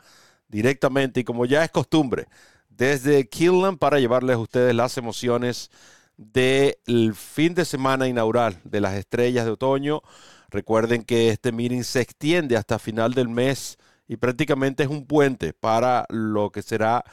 directamente 0.48 1.20
y 1.20 1.24
como 1.24 1.46
ya 1.46 1.62
es 1.62 1.70
costumbre, 1.70 2.26
desde 2.68 3.28
Killam 3.28 3.78
para 3.78 4.00
llevarles 4.00 4.34
a 4.34 4.40
ustedes 4.40 4.74
las 4.74 4.98
emociones 4.98 5.70
del 6.16 7.14
fin 7.14 7.54
de 7.54 7.64
semana 7.64 8.08
inaugural 8.08 8.58
de 8.64 8.80
las 8.80 8.94
estrellas 8.94 9.44
de 9.44 9.52
otoño. 9.52 10.02
Recuerden 10.50 11.02
que 11.02 11.28
este 11.30 11.52
meeting 11.52 11.82
se 11.82 12.00
extiende 12.00 12.56
hasta 12.56 12.78
final 12.78 13.12
del 13.14 13.28
mes 13.28 13.76
y 14.06 14.16
prácticamente 14.16 14.82
es 14.82 14.88
un 14.88 15.06
puente 15.06 15.52
para 15.52 16.06
lo 16.08 16.50
que 16.50 16.62
será 16.62 17.04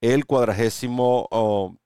el 0.00 0.24
cuadragésimo 0.26 1.26
oh, 1.30 1.76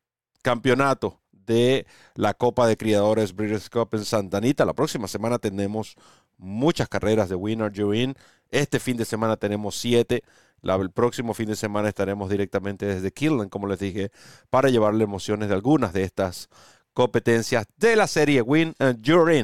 campeonato 0.43 1.21
de 1.33 1.87
la 2.15 2.35
Copa 2.35 2.67
de 2.67 2.77
Criadores 2.77 3.35
Breeders' 3.35 3.69
Cup 3.69 3.89
en 3.93 4.05
Santa 4.05 4.37
Anita. 4.39 4.65
La 4.65 4.75
próxima 4.75 5.09
semana 5.09 5.39
tenemos 5.39 5.97
muchas 6.39 6.89
carreras 6.89 7.29
de 7.29 7.35
Winner 7.35 7.73
Join. 7.75 8.15
Este 8.51 8.79
fin 8.79 8.97
de 8.97 9.05
semana 9.05 9.37
tenemos 9.37 9.77
siete. 9.77 10.23
La- 10.61 10.77
el 10.77 10.91
próximo 10.93 11.35
fin 11.35 11.49
de 11.49 11.57
semana 11.57 11.89
estaremos 11.89 12.31
directamente 12.31 12.87
desde 12.87 13.11
Killen, 13.11 13.49
como 13.49 13.67
les 13.67 13.81
dije, 13.81 14.11
para 14.51 14.69
llevarle 14.69 15.03
emociones 15.03 15.49
de 15.49 15.55
algunas 15.55 15.93
de 15.93 16.05
estas 16.05 16.49
competencias 16.95 17.67
de 17.79 17.97
la 17.97 18.07
serie 18.07 18.43
Win 18.43 18.75
and 18.79 19.03
You're 19.03 19.37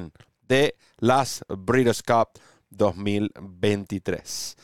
de 0.49 0.75
las 0.99 1.45
Breeders' 1.49 2.03
Cup 2.03 2.31
2023. 2.71 4.57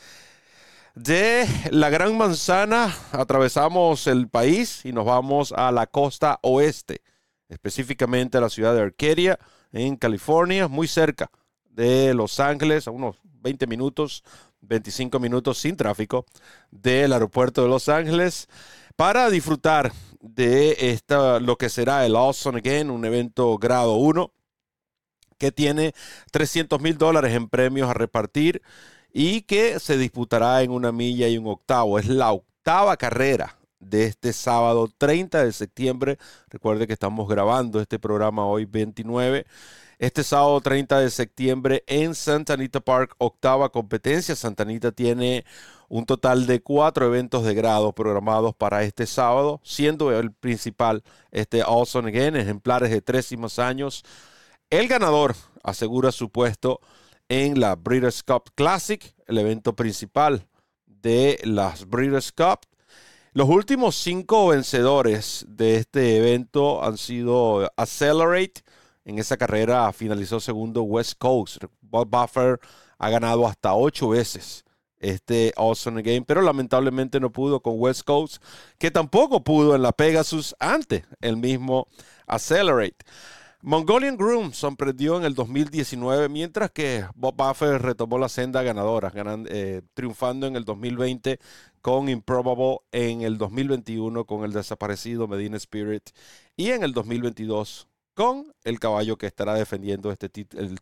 De 0.95 1.47
la 1.71 1.89
Gran 1.89 2.17
Manzana 2.17 2.93
atravesamos 3.11 4.07
el 4.07 4.29
país 4.29 4.85
y 4.85 4.93
nos 4.93 5.05
vamos 5.05 5.51
a 5.51 5.71
la 5.71 5.87
costa 5.87 6.39
oeste, 6.41 7.01
específicamente 7.49 8.37
a 8.37 8.41
la 8.41 8.49
ciudad 8.49 8.73
de 8.73 8.81
Arcadia, 8.81 9.37
en 9.71 9.97
California, 9.97 10.67
muy 10.67 10.87
cerca 10.87 11.29
de 11.69 12.13
Los 12.13 12.39
Ángeles, 12.39 12.87
a 12.87 12.91
unos 12.91 13.17
20 13.23 13.67
minutos, 13.67 14.23
25 14.61 15.19
minutos 15.19 15.57
sin 15.57 15.75
tráfico 15.75 16.25
del 16.71 17.11
aeropuerto 17.11 17.61
de 17.61 17.69
Los 17.69 17.89
Ángeles, 17.89 18.47
para 18.95 19.29
disfrutar 19.29 19.91
de 20.21 20.77
esta, 20.79 21.41
lo 21.41 21.57
que 21.57 21.67
será 21.67 22.05
el 22.05 22.15
Awesome 22.15 22.59
Again, 22.59 22.89
un 22.89 23.03
evento 23.03 23.57
grado 23.57 23.95
1 23.95 24.31
que 25.37 25.51
tiene 25.51 25.93
300 26.31 26.81
mil 26.81 26.97
dólares 26.97 27.33
en 27.33 27.49
premios 27.49 27.89
a 27.89 27.93
repartir 27.93 28.61
y 29.11 29.41
que 29.43 29.79
se 29.79 29.97
disputará 29.97 30.61
en 30.61 30.71
una 30.71 30.91
milla 30.91 31.27
y 31.27 31.37
un 31.37 31.47
octavo. 31.47 31.99
Es 31.99 32.07
la 32.07 32.31
octava 32.31 32.97
carrera 32.97 33.57
de 33.79 34.05
este 34.05 34.33
sábado 34.33 34.89
30 34.97 35.43
de 35.43 35.53
septiembre. 35.53 36.17
Recuerde 36.49 36.87
que 36.87 36.93
estamos 36.93 37.27
grabando 37.27 37.79
este 37.79 37.99
programa 37.99 38.45
hoy 38.45 38.65
29. 38.65 39.45
Este 39.97 40.23
sábado 40.23 40.59
30 40.59 40.99
de 40.99 41.09
septiembre 41.09 41.83
en 41.87 42.15
Santa 42.15 42.53
Anita 42.53 42.81
Park, 42.81 43.15
octava 43.17 43.69
competencia. 43.69 44.35
Santa 44.35 44.63
Anita 44.63 44.91
tiene 44.91 45.45
un 45.87 46.05
total 46.05 46.47
de 46.47 46.61
cuatro 46.61 47.05
eventos 47.05 47.45
de 47.45 47.53
grado 47.53 47.93
programados 47.93 48.53
para 48.53 48.83
este 48.83 49.05
sábado, 49.05 49.61
siendo 49.63 50.11
el 50.11 50.33
principal 50.33 51.03
este 51.31 51.61
Awesome 51.61 52.09
Again, 52.09 52.35
ejemplares 52.35 52.89
de 52.89 53.01
tres 53.01 53.31
y 53.31 53.37
más 53.37 53.59
años. 53.59 54.03
El 54.71 54.87
ganador 54.87 55.35
asegura 55.63 56.11
su 56.11 56.31
puesto 56.31 56.79
en 57.29 57.59
la 57.59 57.75
Breeders' 57.75 58.23
Cup 58.23 58.51
Classic, 58.55 59.13
el 59.27 59.37
evento 59.37 59.75
principal 59.75 60.47
de 60.87 61.39
las 61.43 61.87
Breeders' 61.87 62.31
Cup. 62.31 62.61
Los 63.33 63.47
últimos 63.47 63.95
cinco 63.95 64.47
vencedores 64.47 65.45
de 65.47 65.75
este 65.75 66.17
evento 66.17 66.83
han 66.83 66.97
sido 66.97 67.71
Accelerate. 67.77 68.63
En 69.03 69.19
esa 69.19 69.37
carrera 69.37 69.93
finalizó 69.93 70.39
segundo 70.39 70.81
West 70.81 71.13
Coast. 71.19 71.63
Bob 71.81 72.09
Buffer 72.09 72.59
ha 72.97 73.09
ganado 73.11 73.45
hasta 73.45 73.75
ocho 73.75 74.09
veces 74.09 74.65
este 74.97 75.53
Awesome 75.57 76.01
Game, 76.01 76.23
pero 76.23 76.41
lamentablemente 76.41 77.19
no 77.19 77.31
pudo 77.31 77.61
con 77.61 77.75
West 77.77 78.01
Coast, 78.03 78.41
que 78.79 78.89
tampoco 78.89 79.43
pudo 79.43 79.75
en 79.75 79.83
la 79.83 79.91
Pegasus 79.91 80.55
ante 80.59 81.05
el 81.21 81.37
mismo 81.37 81.87
Accelerate. 82.25 83.05
Mongolian 83.67 84.15
Groom 84.15 84.53
sorprendió 84.53 85.17
en 85.17 85.23
el 85.23 85.33
2019, 85.33 86.29
mientras 86.29 86.69
que 86.69 87.03
Bob 87.15 87.35
Buffer 87.35 87.81
retomó 87.81 88.19
la 88.19 88.29
senda 88.29 88.61
ganadora, 88.61 89.11
eh, 89.47 89.81
triunfando 89.95 90.45
en 90.45 90.55
el 90.55 90.65
2020 90.65 91.39
con 91.81 92.07
Improbable, 92.07 92.81
en 92.91 93.23
el 93.23 93.39
2021 93.39 94.25
con 94.25 94.43
el 94.43 94.53
desaparecido 94.53 95.27
Medina 95.27 95.57
Spirit 95.57 96.11
y 96.55 96.69
en 96.69 96.83
el 96.83 96.93
2022 96.93 97.87
con 98.13 98.53
el 98.63 98.79
caballo 98.79 99.17
que 99.17 99.25
estará 99.25 99.55
defendiendo 99.55 100.11
este 100.11 100.29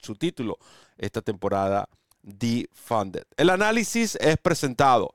su 0.01 0.15
título 0.15 0.57
esta 0.97 1.21
temporada, 1.21 1.87
Defunded. 2.21 3.23
El 3.37 3.49
análisis 3.49 4.17
es 4.17 4.35
presentado 4.35 5.13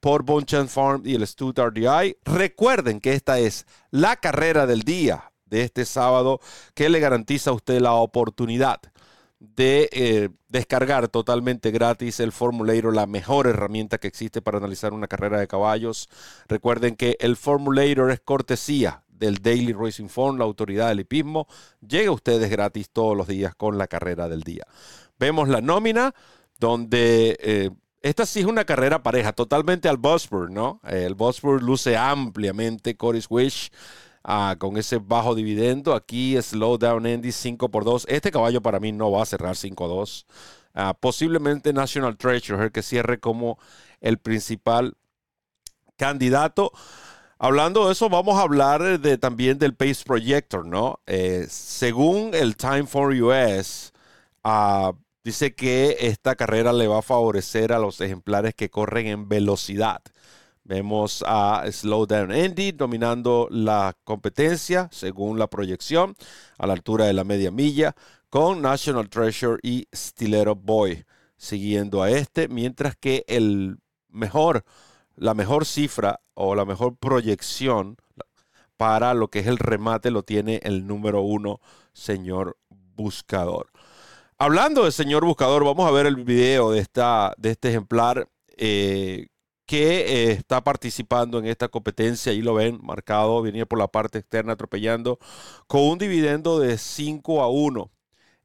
por 0.00 0.22
Bonchan 0.22 0.70
Farm 0.70 1.02
y 1.04 1.16
el 1.16 1.26
Stud 1.26 1.58
RDI. 1.58 2.16
Recuerden 2.24 2.98
que 2.98 3.12
esta 3.12 3.38
es 3.38 3.66
la 3.90 4.16
carrera 4.16 4.64
del 4.64 4.84
día 4.84 5.29
de 5.50 5.62
este 5.62 5.84
sábado 5.84 6.40
que 6.74 6.88
le 6.88 7.00
garantiza 7.00 7.50
a 7.50 7.54
usted 7.54 7.80
la 7.80 7.92
oportunidad 7.94 8.80
de 9.40 9.88
eh, 9.92 10.28
descargar 10.48 11.08
totalmente 11.08 11.70
gratis 11.70 12.20
el 12.20 12.30
Formulator, 12.30 12.94
la 12.94 13.06
mejor 13.06 13.46
herramienta 13.46 13.98
que 13.98 14.08
existe 14.08 14.42
para 14.42 14.58
analizar 14.58 14.92
una 14.92 15.08
carrera 15.08 15.40
de 15.40 15.48
caballos. 15.48 16.08
Recuerden 16.46 16.94
que 16.94 17.16
el 17.20 17.36
Formulator 17.36 18.10
es 18.10 18.20
cortesía 18.20 19.02
del 19.08 19.38
Daily 19.38 19.72
Racing 19.72 20.08
Form, 20.08 20.38
la 20.38 20.44
autoridad 20.44 20.88
del 20.88 21.00
hipismo. 21.00 21.46
Llega 21.86 22.10
a 22.10 22.14
ustedes 22.14 22.50
gratis 22.50 22.90
todos 22.90 23.16
los 23.16 23.28
días 23.28 23.54
con 23.54 23.78
la 23.78 23.86
carrera 23.86 24.28
del 24.28 24.42
día. 24.42 24.66
Vemos 25.18 25.48
la 25.48 25.60
nómina 25.60 26.14
donde 26.58 27.36
eh, 27.40 27.70
esta 28.02 28.24
sí 28.26 28.40
es 28.40 28.46
una 28.46 28.64
carrera 28.64 29.02
pareja, 29.02 29.32
totalmente 29.32 29.88
al 29.88 29.98
Bosworth, 29.98 30.50
¿no? 30.50 30.80
El 30.84 31.14
Bosworth 31.14 31.62
luce 31.62 31.96
ampliamente, 31.96 32.96
Cory's 32.96 33.26
Wish, 33.28 33.70
ah, 34.24 34.56
con 34.58 34.76
ese 34.76 34.98
bajo 34.98 35.34
dividendo. 35.34 35.94
Aquí 35.94 36.40
Slow 36.40 36.78
Down 36.78 37.06
Andy 37.06 37.32
5 37.32 37.70
por 37.70 37.84
2 37.84 38.06
Este 38.08 38.30
caballo 38.30 38.60
para 38.62 38.80
mí 38.80 38.92
no 38.92 39.10
va 39.10 39.22
a 39.22 39.26
cerrar 39.26 39.54
5-2. 39.54 40.26
Ah, 40.74 40.94
posiblemente 40.98 41.72
National 41.72 42.16
Treasure, 42.16 42.70
que 42.70 42.82
cierre 42.82 43.18
como 43.18 43.58
el 44.00 44.18
principal 44.18 44.96
candidato. 45.96 46.72
Hablando 47.38 47.86
de 47.86 47.92
eso, 47.92 48.08
vamos 48.08 48.38
a 48.38 48.42
hablar 48.42 49.00
de, 49.00 49.18
también 49.18 49.58
del 49.58 49.74
Pace 49.74 50.04
Projector, 50.04 50.66
¿no? 50.66 51.00
Eh, 51.06 51.46
según 51.48 52.34
el 52.34 52.56
Time 52.56 52.86
for 52.86 53.14
US, 53.14 53.92
ah, 54.44 54.92
dice 55.24 55.54
que 55.54 55.96
esta 56.00 56.36
carrera 56.36 56.72
le 56.72 56.86
va 56.86 56.98
a 56.98 57.02
favorecer 57.02 57.72
a 57.72 57.78
los 57.78 58.00
ejemplares 58.00 58.54
que 58.54 58.70
corren 58.70 59.06
en 59.06 59.28
velocidad. 59.28 60.02
Vemos 60.64 61.24
a 61.26 61.64
Slow 61.70 62.06
Down 62.06 62.32
Andy 62.32 62.72
dominando 62.72 63.48
la 63.50 63.96
competencia 64.04 64.88
según 64.92 65.38
la 65.38 65.48
proyección 65.48 66.14
a 66.58 66.66
la 66.66 66.74
altura 66.74 67.06
de 67.06 67.12
la 67.12 67.24
media 67.24 67.50
milla 67.50 67.94
con 68.28 68.62
National 68.62 69.08
Treasure 69.08 69.58
y 69.62 69.88
Stilero 69.94 70.54
Boy 70.54 71.04
siguiendo 71.36 72.02
a 72.02 72.10
este, 72.10 72.48
mientras 72.48 72.96
que 72.96 73.24
el 73.26 73.78
mejor, 74.10 74.64
la 75.16 75.32
mejor 75.32 75.64
cifra 75.64 76.20
o 76.34 76.54
la 76.54 76.66
mejor 76.66 76.96
proyección 76.96 77.96
para 78.76 79.14
lo 79.14 79.28
que 79.28 79.40
es 79.40 79.46
el 79.46 79.58
remate 79.58 80.10
lo 80.10 80.22
tiene 80.22 80.60
el 80.62 80.86
número 80.86 81.22
uno, 81.22 81.60
señor 81.94 82.58
Buscador. 82.68 83.70
Hablando 84.36 84.84
de 84.84 84.92
señor 84.92 85.24
Buscador, 85.24 85.64
vamos 85.64 85.88
a 85.88 85.90
ver 85.90 86.06
el 86.06 86.16
video 86.16 86.72
de, 86.72 86.80
esta, 86.80 87.34
de 87.38 87.50
este 87.50 87.70
ejemplar 87.70 88.28
eh, 88.56 89.28
que 89.70 90.30
eh, 90.30 90.32
está 90.32 90.64
participando 90.64 91.38
en 91.38 91.46
esta 91.46 91.68
competencia. 91.68 92.32
Ahí 92.32 92.42
lo 92.42 92.54
ven 92.54 92.80
marcado, 92.82 93.40
venía 93.40 93.66
por 93.66 93.78
la 93.78 93.86
parte 93.86 94.18
externa 94.18 94.54
atropellando 94.54 95.20
con 95.68 95.82
un 95.82 95.96
dividendo 95.96 96.58
de 96.58 96.76
5 96.76 97.40
a 97.40 97.48
1. 97.48 97.88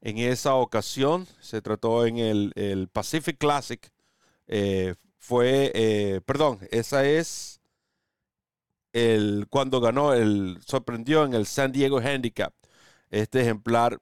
En 0.02 0.18
esa 0.18 0.54
ocasión 0.54 1.26
se 1.40 1.60
trató 1.62 2.06
en 2.06 2.18
el, 2.18 2.88
Pacific 2.92 3.38
Classic. 3.38 3.90
Eh, 4.46 4.94
fue, 5.18 5.72
eh, 5.74 6.20
perdón, 6.24 6.60
esa 6.70 7.04
es 7.04 7.60
el 8.92 9.46
cuando 9.50 9.80
ganó, 9.80 10.14
el 10.14 10.58
sorprendió 10.64 11.24
en 11.24 11.34
el 11.34 11.46
San 11.46 11.72
Diego 11.72 11.98
Handicap. 11.98 12.54
Este 13.10 13.40
ejemplar 13.40 13.98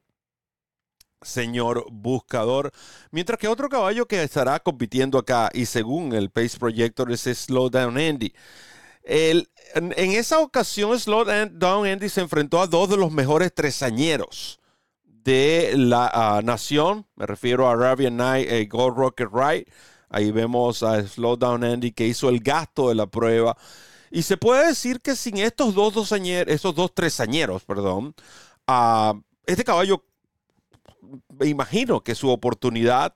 señor 1.24 1.86
buscador. 1.90 2.72
Mientras 3.10 3.38
que 3.38 3.48
otro 3.48 3.68
caballo 3.68 4.06
que 4.06 4.22
estará 4.22 4.60
compitiendo 4.60 5.18
acá, 5.18 5.50
y 5.52 5.66
según 5.66 6.12
el 6.14 6.30
Pace 6.30 6.58
Projector, 6.58 7.10
es 7.12 7.22
Slow 7.22 7.70
Down 7.70 7.98
Andy. 7.98 8.32
en, 9.04 9.46
esa 9.96 10.40
ocasión, 10.40 10.98
Slow 10.98 11.24
Down 11.24 11.86
Andy 11.86 12.08
se 12.08 12.20
enfrentó 12.20 12.60
a 12.60 12.66
dos 12.66 12.88
de 12.88 12.96
los 12.96 13.12
mejores 13.12 13.54
tresañeros 13.54 14.60
de 15.24 15.74
la 15.76 16.10
ah, 16.12 16.42
nación. 16.44 17.06
Me 17.16 17.26
refiero 17.26 17.68
a 17.68 17.72
Arabian 17.72 18.16
Night 18.16 18.50
y 18.50 18.66
Gold 18.66 18.96
Rocket 18.96 19.28
Ride. 19.32 19.66
Ahí 20.08 20.30
vemos 20.30 20.82
a 20.82 21.02
Slow 21.06 21.36
Down 21.36 21.64
Andy 21.64 21.92
que 21.92 22.06
hizo 22.06 22.28
el 22.28 22.40
gasto 22.40 22.88
de 22.88 22.94
la 22.94 23.06
prueba. 23.06 23.56
Y 24.10 24.22
se 24.22 24.36
puede 24.36 24.68
decir 24.68 25.00
que 25.00 25.16
sin 25.16 25.38
estos 25.38 25.74
dos 25.74 25.94
dosañeros, 25.94 26.54
esos 26.54 26.74
dos 26.74 26.94
tresañeros, 26.94 27.64
perdón, 27.64 28.14
uh, 28.68 29.20
este 29.44 29.64
caballo 29.64 30.04
me 31.38 31.46
imagino 31.46 32.02
que 32.02 32.14
su 32.14 32.30
oportunidad 32.30 33.14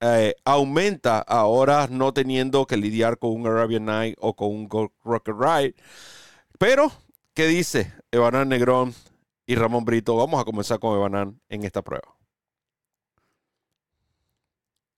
eh, 0.00 0.34
aumenta 0.44 1.18
ahora 1.20 1.88
no 1.90 2.12
teniendo 2.12 2.66
que 2.66 2.76
lidiar 2.76 3.18
con 3.18 3.32
un 3.32 3.46
Arabian 3.46 3.86
Night 3.86 4.16
o 4.20 4.34
con 4.36 4.48
un 4.48 4.68
Rocket 5.04 5.34
Ride. 5.38 5.74
Pero, 6.58 6.92
¿qué 7.34 7.46
dice 7.46 7.92
Evanán 8.10 8.48
Negrón 8.48 8.94
y 9.46 9.54
Ramón 9.56 9.84
Brito? 9.84 10.16
Vamos 10.16 10.40
a 10.40 10.44
comenzar 10.44 10.78
con 10.80 10.96
Evanán 10.96 11.40
en 11.48 11.64
esta 11.64 11.82
prueba. 11.82 12.16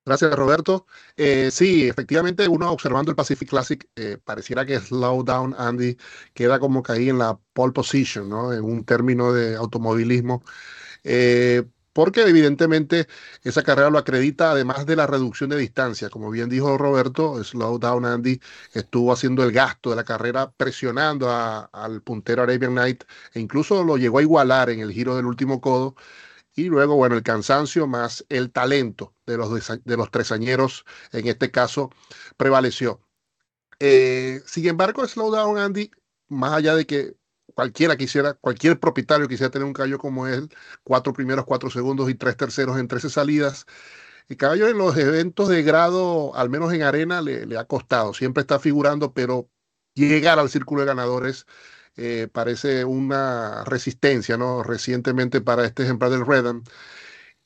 Gracias, 0.09 0.35
Roberto. 0.35 0.87
Eh, 1.18 1.51
sí, 1.51 1.87
efectivamente, 1.87 2.48
uno 2.48 2.72
observando 2.72 3.11
el 3.11 3.16
Pacific 3.16 3.46
Classic, 3.51 3.87
eh, 3.94 4.16
pareciera 4.24 4.64
que 4.64 4.81
Slow 4.81 5.22
Down 5.22 5.55
Andy 5.59 5.98
queda 6.33 6.59
como 6.59 6.83
que 6.83 6.92
ahí 6.92 7.11
en 7.11 7.18
la 7.18 7.38
pole 7.53 7.74
position, 7.74 8.27
¿no? 8.31 8.55
En 8.55 8.64
un 8.64 8.85
término 8.87 9.33
de 9.35 9.55
automovilismo. 9.57 10.42
Eh, 11.05 11.62
porque 11.98 12.22
evidentemente 12.22 13.08
esa 13.42 13.64
carrera 13.64 13.90
lo 13.90 13.98
acredita, 13.98 14.52
además 14.52 14.87
de 14.87 14.94
la 14.94 15.08
reducción 15.08 15.50
de 15.50 15.56
distancia. 15.56 16.08
Como 16.08 16.30
bien 16.30 16.48
dijo 16.48 16.78
Roberto, 16.78 17.42
Slow 17.42 17.80
Down 17.80 18.04
Andy 18.04 18.40
estuvo 18.72 19.12
haciendo 19.12 19.42
el 19.42 19.50
gasto 19.50 19.90
de 19.90 19.96
la 19.96 20.04
carrera, 20.04 20.52
presionando 20.52 21.28
al 21.28 22.00
puntero 22.02 22.42
Arabian 22.44 22.70
Knight 22.70 23.02
e 23.34 23.40
incluso 23.40 23.82
lo 23.82 23.96
llegó 23.96 24.20
a 24.20 24.22
igualar 24.22 24.70
en 24.70 24.78
el 24.78 24.92
giro 24.92 25.16
del 25.16 25.26
último 25.26 25.61
codo. 25.61 25.96
Y 26.54 26.66
luego, 26.68 26.94
bueno, 26.94 27.16
el 27.16 27.24
cansancio 27.24 27.88
más 27.88 28.24
el 28.28 28.52
talento 28.52 29.16
de 29.26 29.37
los, 29.37 29.50
de 29.84 29.96
los 29.96 30.11
tresañeros, 30.12 30.84
en 31.11 31.26
este 31.26 31.50
caso, 31.50 31.90
prevaleció. 32.37 33.00
Eh, 33.80 34.40
sin 34.46 34.68
embargo, 34.68 35.04
Slow 35.04 35.32
Down 35.32 35.58
Andy, 35.58 35.90
más 36.28 36.52
allá 36.52 36.76
de 36.76 36.87
que 36.87 37.17
cualquiera 37.59 37.97
quisiera, 37.97 38.35
cualquier 38.35 38.79
propietario 38.79 39.27
quisiera 39.27 39.51
tener 39.51 39.66
un 39.66 39.73
caballo 39.73 39.99
como 39.99 40.29
él, 40.29 40.49
cuatro 40.85 41.12
primeros, 41.12 41.44
cuatro 41.44 41.71
segundos 41.71 42.09
y 42.09 42.14
tres 42.14 42.37
terceros 42.37 42.79
en 42.79 42.87
13 42.87 43.11
salidas. 43.11 43.66
El 44.29 44.37
caballo 44.37 44.68
en 44.68 44.79
los 44.79 44.97
eventos 44.97 45.49
de 45.49 45.64
grado, 45.64 46.37
al 46.37 46.51
menos 46.51 46.73
en 46.73 46.83
arena, 46.85 47.21
le, 47.21 47.59
ha 47.59 47.64
costado. 47.64 48.14
Siempre 48.14 48.42
está 48.42 48.61
figurando, 48.61 49.12
pero 49.12 49.51
llegar 49.94 50.38
al 50.38 50.51
círculo 50.51 50.83
de 50.83 50.87
ganadores 50.87 51.47
eh, 51.97 52.29
parece 52.33 52.85
una 52.85 53.64
resistencia, 53.64 54.37
¿no? 54.37 54.62
Recientemente 54.62 55.40
para 55.40 55.64
este 55.64 55.83
ejemplar 55.83 56.12
del 56.12 56.27
Redden. 56.27 56.62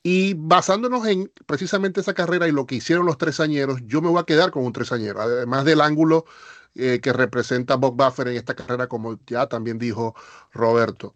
Y 0.03 0.35
basándonos 0.35 1.07
en 1.07 1.31
precisamente 1.47 2.01
esa 2.01 2.13
carrera 2.13 2.47
y 2.47 2.51
lo 2.51 2.67
que 2.67 2.75
hicieron 2.75 3.07
los 3.07 3.17
tresañeros, 3.17 3.79
yo 3.85 3.99
me 4.01 4.09
voy 4.09 4.19
a 4.21 4.25
quedar 4.25 4.51
con 4.51 4.63
un 4.63 4.73
tresañero. 4.73 5.21
Además 5.21 5.65
del 5.65 5.81
ángulo 5.81 6.25
eh, 6.75 6.99
que 7.01 7.13
representa 7.13 7.75
Bob 7.75 7.95
Buffer 7.95 8.27
en 8.27 8.37
esta 8.37 8.55
carrera, 8.55 8.87
como 8.87 9.19
ya 9.27 9.47
también 9.47 9.77
dijo 9.79 10.15
Roberto. 10.51 11.15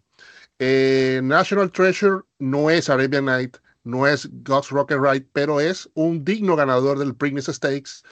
Eh, 0.58 1.20
National 1.22 1.70
Treasure 1.70 2.22
no 2.38 2.70
es 2.70 2.88
Arabian 2.90 3.26
Night, 3.26 3.56
no 3.84 4.06
es 4.06 4.28
God's 4.44 4.70
Rocket 4.70 4.98
Ride, 5.00 5.26
pero 5.32 5.60
es 5.60 5.88
un 5.94 6.24
digno 6.24 6.56
ganador 6.56 6.98
del 6.98 7.14
Preakness 7.14 7.46
Stakes. 7.46 8.02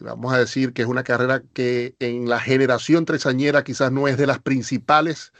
Vamos 0.00 0.32
a 0.32 0.38
decir 0.38 0.72
que 0.72 0.82
es 0.82 0.88
una 0.88 1.04
carrera 1.04 1.42
que 1.52 1.94
en 2.00 2.28
la 2.28 2.40
generación 2.40 3.04
tresañera 3.04 3.62
quizás 3.62 3.92
no 3.92 4.08
es 4.08 4.18
de 4.18 4.26
las 4.26 4.40
principales, 4.40 5.32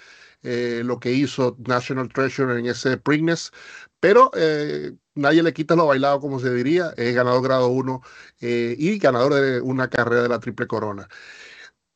eh, 0.44 0.82
lo 0.84 1.00
que 1.00 1.12
hizo 1.12 1.56
National 1.66 2.08
Treasure 2.08 2.58
en 2.58 2.66
ese 2.66 2.96
Preakness, 2.96 3.50
pero 3.98 4.30
nadie 5.14 5.42
le 5.42 5.52
quita 5.52 5.74
lo 5.74 5.86
bailado, 5.86 6.20
como 6.20 6.38
se 6.38 6.52
diría, 6.54 6.92
es 6.96 7.14
ganador 7.14 7.42
grado 7.42 7.68
1 7.68 8.02
y 8.40 8.98
ganador 8.98 9.34
de 9.34 9.60
una 9.60 9.88
carrera 9.88 10.22
de 10.22 10.28
la 10.28 10.38
Triple 10.38 10.66
Corona. 10.66 11.08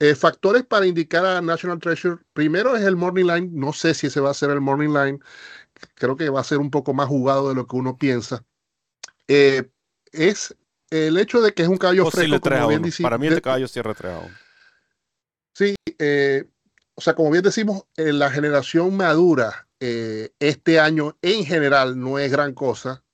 Eh, 0.01 0.15
factores 0.15 0.65
para 0.65 0.87
indicar 0.87 1.27
a 1.27 1.41
National 1.41 1.81
Treasure. 1.81 2.19
Primero 2.33 2.77
es 2.77 2.85
el 2.85 2.95
Morning 2.95 3.25
Line. 3.25 3.49
No 3.53 3.73
sé 3.73 3.95
si 3.95 4.07
ese 4.07 4.21
va 4.21 4.31
a 4.31 4.35
ser 4.35 4.51
el 4.51 4.61
Morning 4.61 4.91
Line. 4.91 5.19
Creo 5.95 6.17
que 6.17 6.29
va 6.31 6.41
a 6.41 6.45
ser 6.45 6.59
un 6.59 6.71
poco 6.71 6.95
más 6.95 7.09
jugado 7.09 7.49
de 7.49 7.57
lo 7.57 7.67
que 7.67 7.77
uno 7.77 7.99
piensa. 7.99 8.45
Eh, 9.27 9.69
es 10.13 10.55
el 10.91 11.19
hecho 11.19 11.41
de 11.41 11.53
que 11.53 11.63
es 11.63 11.69
un 11.69 11.79
caballo 11.79 12.09
fresco. 12.11 12.41
Como 12.41 12.69
bien 12.69 12.83
para 13.03 13.19
mí 13.19 13.27
este 13.27 13.43
caballo 13.43 13.67
cierra 13.67 13.95
3 13.95 14.15
Sí, 15.55 15.75
eh, 15.99 16.45
o 16.99 17.01
sea, 17.01 17.15
como 17.15 17.31
bien 17.31 17.45
decimos, 17.45 17.85
la 17.97 18.29
generación 18.29 18.97
madura 18.97 19.69
este 19.79 20.81
año 20.81 21.17
en 21.23 21.45
general 21.45 22.01
no 22.01 22.19
es 22.19 22.33
gran 22.33 22.55
cosa. 22.55 23.05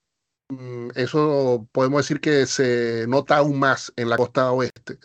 Mm, 0.49 0.89
eso 0.95 1.69
podemos 1.71 2.01
decir 2.03 2.19
que 2.23 2.47
se 2.47 3.05
nota 3.09 3.37
aún 3.37 3.59
más 3.59 3.93
en 3.97 4.09
la 4.09 4.17
costa 4.17 4.51
oeste. 4.53 4.99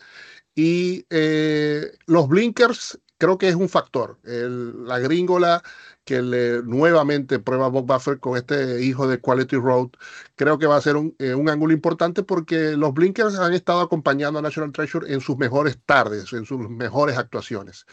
Y 0.54 1.04
eh, 1.10 1.92
los 2.06 2.26
blinkers 2.26 2.98
creo 3.18 3.36
que 3.36 3.48
es 3.48 3.54
un 3.54 3.68
factor. 3.68 4.18
la 4.22 4.98
gringola 4.98 5.62
que 6.10 6.22
le, 6.22 6.60
nuevamente 6.64 7.38
prueba 7.38 7.68
Bob 7.68 7.86
Buffer 7.86 8.18
con 8.18 8.36
este 8.36 8.82
hijo 8.82 9.06
de 9.06 9.20
Quality 9.20 9.54
Road, 9.54 9.90
creo 10.34 10.58
que 10.58 10.66
va 10.66 10.74
a 10.74 10.80
ser 10.80 10.96
un, 10.96 11.14
eh, 11.20 11.36
ángulo 11.48 11.72
importante 11.72 12.24
porque 12.24 12.72
los 12.76 12.92
blinkers 12.92 13.38
han 13.38 13.52
estado 13.52 13.80
acompañando 13.80 14.40
a 14.40 14.42
National 14.42 14.72
Treasure 14.72 15.12
en 15.12 15.20
sus 15.20 15.38
mejores 15.38 15.78
tardes, 15.86 16.32
en 16.32 16.44
sus 16.44 16.68
mejores 16.68 17.16
actuaciones. 17.16 17.86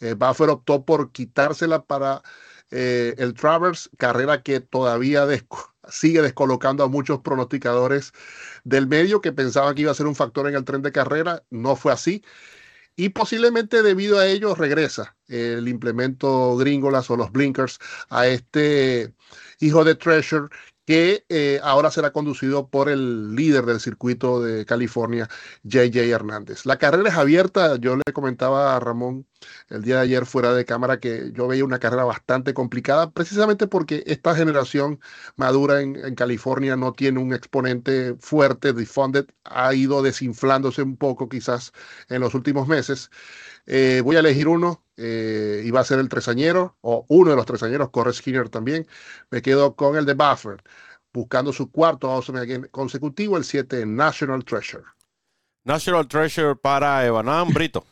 Eh, 0.00 0.12
Buffer 0.12 0.50
optó 0.50 0.84
por 0.84 1.12
quitársela 1.12 1.82
para 1.82 2.20
el 2.70 3.34
Travers, 3.34 3.88
carrera 3.96 4.42
que 4.42 4.60
todavía 4.60 5.26
sigue 5.88 6.20
descolocando 6.20 6.84
a 6.84 6.88
muchos 6.88 7.20
pronosticadores 7.20 8.12
del 8.64 8.86
medio 8.86 9.22
que 9.22 9.32
pensaban 9.32 9.74
que 9.74 9.82
iba 9.82 9.92
a 9.92 9.94
ser 9.94 10.06
un 10.06 10.14
factor 10.14 10.46
en 10.46 10.56
el 10.56 10.64
tren 10.64 10.82
de 10.82 10.92
carrera. 10.92 11.42
No 11.50 11.76
fue 11.76 11.92
así. 11.92 12.22
Y 12.96 13.10
posiblemente 13.10 13.82
debido 13.82 14.18
a 14.18 14.26
ello 14.26 14.54
regresa 14.54 15.16
el 15.28 15.66
implemento 15.68 16.56
gringolas 16.56 17.10
o 17.10 17.16
los 17.16 17.32
blinkers 17.32 17.78
a 18.10 18.26
este 18.26 19.14
hijo 19.60 19.84
de 19.84 19.94
Treasure 19.94 20.48
que 20.84 21.24
eh, 21.28 21.60
ahora 21.62 21.90
será 21.90 22.12
conducido 22.12 22.68
por 22.68 22.88
el 22.88 23.34
líder 23.34 23.64
del 23.64 23.80
circuito 23.80 24.42
de 24.42 24.66
California, 24.66 25.28
JJ 25.62 26.10
Hernández. 26.10 26.66
La 26.66 26.76
carrera 26.78 27.08
es 27.08 27.14
abierta, 27.14 27.76
yo 27.76 27.96
le 27.96 28.12
comentaba 28.12 28.76
a 28.76 28.80
Ramón 28.80 29.26
el 29.68 29.82
día 29.82 29.96
de 29.96 30.02
ayer 30.02 30.26
fuera 30.26 30.52
de 30.54 30.64
cámara 30.64 31.00
que 31.00 31.32
yo 31.32 31.48
veía 31.48 31.64
una 31.64 31.78
carrera 31.78 32.04
bastante 32.04 32.54
complicada, 32.54 33.10
precisamente 33.10 33.66
porque 33.66 34.02
esta 34.06 34.34
generación 34.34 35.00
madura 35.36 35.80
en, 35.80 36.14
California 36.14 36.76
no 36.76 36.92
tiene 36.92 37.20
un 37.20 37.32
exponente 37.32 38.14
fuerte, 38.20 38.72
Defunded 38.72 39.26
ha 39.44 39.74
ido 39.74 40.02
desinflándose 40.02 40.82
un 40.82 40.96
poco 40.96 41.28
quizás 41.28 41.72
en 42.08 42.20
los 42.20 42.34
últimos 42.34 42.68
meses. 42.68 43.10
Eh, 43.66 44.00
voy 44.04 44.16
a 44.16 44.20
elegir 44.20 44.48
uno 44.48 44.84
eh, 44.96 45.62
y 45.64 45.70
va 45.70 45.80
a 45.80 45.84
ser 45.84 45.98
el 45.98 46.08
tresañero, 46.08 46.76
o 46.80 47.06
uno 47.08 47.30
de 47.30 47.36
los 47.36 47.46
tresañeros, 47.46 47.90
corre 47.90 48.12
Skinner 48.12 48.48
también. 48.48 48.86
Me 49.30 49.42
quedo 49.42 49.74
con 49.74 49.96
el 49.96 50.04
de 50.04 50.14
Buffer, 50.14 50.62
buscando 51.12 51.52
su 51.52 51.70
cuarto 51.70 52.10
Awesome 52.10 52.68
consecutivo, 52.68 53.36
el 53.36 53.44
7 53.44 53.86
National 53.86 54.44
Treasure. 54.44 54.84
National 55.64 56.08
Treasure 56.08 56.56
para 56.56 57.06
Evanán 57.06 57.52
Brito. 57.52 57.84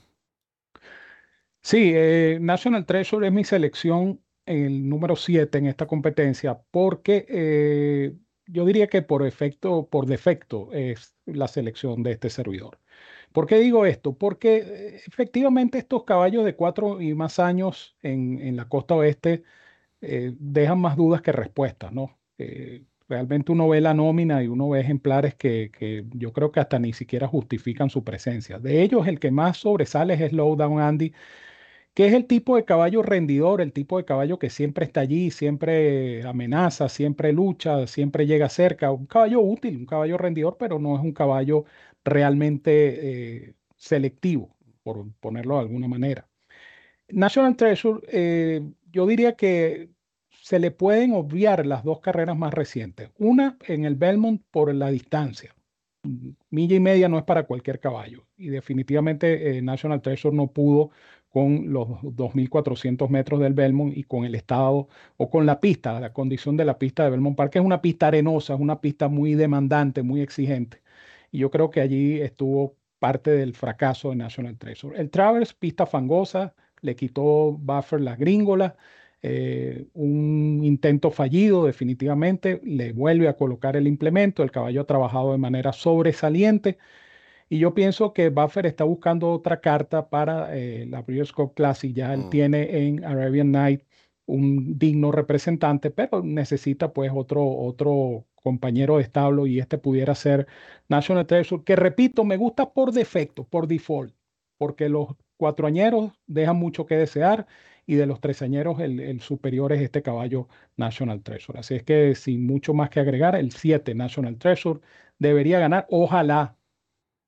Sí, 1.63 1.93
eh, 1.95 2.39
National 2.41 2.87
Treasure 2.87 3.27
es 3.27 3.33
mi 3.33 3.45
selección, 3.45 4.21
el 4.47 4.89
número 4.89 5.17
7 5.17 5.59
en 5.59 5.67
esta 5.67 5.87
competencia, 5.87 6.61
porque 6.71 8.17
yo 8.47 8.65
diría 8.65 8.89
que 8.89 9.03
por 9.03 9.27
efecto, 9.27 9.89
por 9.89 10.07
defecto, 10.07 10.73
es 10.73 11.15
la 11.27 11.49
selección 11.49 12.03
de 12.03 12.13
este 12.13 12.31
servidor. 12.31 12.79
¿Por 13.33 13.47
qué 13.47 13.59
digo 13.59 13.87
esto? 13.87 14.17
Porque 14.17 14.59
eh, 14.59 15.03
efectivamente 15.07 15.79
estos 15.79 16.05
caballos 16.05 16.45
de 16.45 16.57
cuatro 16.57 17.01
y 17.01 17.15
más 17.15 17.39
años 17.39 17.97
en, 18.03 18.57
la 18.57 18.69
costa 18.69 18.95
oeste 18.97 19.45
eh, 20.01 20.35
dejan 20.39 20.81
más 20.81 20.97
dudas 20.97 21.23
que 21.23 21.33
respuestas, 21.33 21.93
¿no? 21.93 22.19
Eh, 22.39 22.85
Realmente 23.09 23.53
uno 23.53 23.69
ve 23.69 23.81
la 23.81 23.93
nómina 23.93 24.43
y 24.43 24.49
uno 24.49 24.69
ve 24.71 24.81
ejemplares 24.81 25.35
que, 25.35 25.71
que, 25.73 26.05
yo 26.13 26.33
creo 26.33 26.53
que 26.53 26.61
hasta 26.61 26.79
ni 26.79 26.93
siquiera 26.93 27.27
justifican 27.27 27.91
su 27.91 28.05
presencia. 28.05 28.61
De 28.61 28.83
ellos, 28.83 29.09
el 29.09 29.19
que 29.19 29.33
más 29.33 29.59
sobresale 29.59 30.15
es 30.15 30.31
Slowdown 30.31 30.81
Andy, 30.81 31.13
que 31.95 32.07
es 32.07 32.15
el 32.15 32.27
tipo 32.27 32.57
de 32.57 32.65
caballo 32.65 33.03
rendidor, 33.03 33.61
el 33.61 33.73
tipo 33.73 33.99
de 33.99 34.05
caballo 34.05 34.39
que 34.39 34.51
siempre 34.51 34.85
está 34.87 35.01
allí, 35.01 35.31
siempre 35.31 36.23
amenaza, 36.27 36.89
siempre 36.89 37.33
lucha, 37.33 37.87
siempre 37.87 38.27
llega 38.27 38.49
cerca. 38.49 38.93
Un 38.93 39.07
caballo 39.07 39.41
útil, 39.41 39.77
un 39.77 39.87
caballo 39.87 40.17
rendidor, 40.17 40.57
pero 40.59 40.79
no 40.79 40.97
es 40.97 41.03
un 41.03 41.13
caballo 41.13 41.65
realmente 42.05 43.49
eh, 43.49 43.55
selectivo, 43.77 44.57
por 44.83 45.13
ponerlo 45.21 45.57
de 45.57 45.61
alguna 45.63 45.89
manera. 45.89 46.29
National 47.09 47.57
Treasure, 47.57 48.01
eh, 48.09 48.63
yo 48.93 49.07
diría 49.07 49.35
que 49.35 49.91
se 50.31 50.59
le 50.59 50.71
pueden 50.71 51.13
obviar 51.13 51.67
las 51.67 51.85
dos 51.85 52.01
carreras 52.01 52.37
más 52.37 52.55
recientes. 52.55 53.11
Una 53.19 53.57
en 53.67 53.85
el 53.85 53.97
Belmont 53.97 54.43
por 54.51 54.75
la 54.75 54.91
distancia. 54.91 55.55
Milla 56.51 56.77
y 56.77 56.81
media 56.81 57.09
no 57.09 57.19
es 57.19 57.25
para 57.25 57.45
cualquier 57.45 57.79
caballo. 57.79 58.27
Y 58.37 58.49
definitivamente 58.49 59.59
eh, 59.59 59.63
National 59.63 60.01
Treasure 60.01 60.35
no 60.35 60.47
pudo 60.49 60.91
con 61.31 61.73
los 61.73 61.89
2.400 61.89 63.09
metros 63.09 63.41
del 63.41 63.55
Belmont 63.55 63.97
y 63.97 64.05
con 64.05 64.25
el 64.25 64.35
estado 64.35 64.89
o 65.17 65.31
con 65.31 65.47
la 65.47 65.61
pista, 65.61 66.01
la 66.01 66.13
condición 66.13 66.57
de 66.57 66.65
la 66.65 66.79
pista 66.79 67.05
de 67.05 67.11
Belmont 67.11 67.37
Park, 67.37 67.53
que 67.53 67.59
es 67.61 67.65
una 67.65 67.81
pista 67.83 68.09
arenosa, 68.09 68.55
es 68.55 68.61
una 68.61 68.81
pista 68.81 69.09
muy 69.09 69.35
demandante, 69.35 70.03
muy 70.03 70.21
exigente. 70.23 70.83
Y 71.31 71.39
yo 71.39 71.51
creo 71.51 71.71
que 71.71 71.81
allí 71.81 72.21
estuvo 72.21 72.77
parte 72.99 73.31
del 73.31 73.55
fracaso 73.55 74.11
de 74.11 74.17
National 74.17 74.59
Treasure. 74.59 74.99
El 75.01 75.11
Travers, 75.11 75.55
pista 75.55 75.87
fangosa, 75.87 76.55
le 76.83 76.97
quitó 76.97 77.53
Buffer 77.53 78.01
la 78.01 78.17
gringola, 78.17 78.77
eh, 79.23 79.87
un 79.95 80.61
intento 80.65 81.11
fallido 81.11 81.65
definitivamente, 81.67 82.61
le 82.65 82.93
vuelve 82.93 83.29
a 83.29 83.37
colocar 83.37 83.77
el 83.77 83.87
implemento, 83.87 84.43
el 84.43 84.51
caballo 84.51 84.81
ha 84.83 84.87
trabajado 84.87 85.33
de 85.33 85.39
manera 85.39 85.73
sobresaliente 85.73 86.79
y 87.51 87.59
yo 87.59 87.75
pienso 87.75 88.13
que 88.13 88.31
Buffer 88.31 88.65
está 88.67 88.85
buscando 88.85 89.33
otra 89.33 89.61
carta 89.61 90.09
para 90.09 90.57
eh, 90.57 90.87
la 90.89 91.03
Breeders' 91.03 91.33
Cup 91.33 91.55
Classic, 91.55 91.93
ya 91.93 92.15
él 92.15 92.21
mm. 92.27 92.31
tiene 92.31 92.87
en 92.87 93.05
Arabian 93.05 93.51
Night 93.51 93.83
un 94.27 94.79
digno 94.79 95.11
representante, 95.11 95.91
pero 95.91 96.23
necesita 96.23 96.93
pues 96.93 97.11
otro, 97.13 97.45
otro 97.45 98.25
compañero 98.37 98.97
de 98.99 99.03
establo 99.03 99.47
y 99.47 99.59
este 99.59 99.79
pudiera 99.79 100.15
ser 100.15 100.47
National 100.89 101.27
Treasure, 101.27 101.65
que 101.65 101.75
repito, 101.75 102.25
me 102.25 102.37
gusta 102.37 102.73
por 102.73 102.93
defecto, 102.93 103.45
por 103.45 103.67
default, 103.67 104.15
porque 104.57 104.89
los 104.89 105.09
cuatroañeros 105.37 106.13
dejan 106.29 106.57
mucho 106.57 106.87
que 106.87 106.97
desear 106.97 107.47
y 107.85 107.97
de 107.97 108.07
los 108.07 108.21
tresañeros 108.21 108.79
el, 108.79 109.01
el, 109.01 109.21
superior 109.21 109.73
es 109.73 109.81
este 109.83 110.03
caballo 110.03 110.49
National 110.77 111.23
Treasure. 111.23 111.59
Así 111.59 111.75
es 111.75 111.83
que 111.83 112.15
sin 112.15 112.47
mucho 112.47 112.75
más 112.75 112.91
que 112.91 113.01
agregar, 113.01 113.35
el 113.35 113.51
7 113.51 113.95
National 113.97 114.39
Treasure 114.39 114.81
debería 115.19 115.59
ganar. 115.59 115.87
Ojalá, 115.91 116.57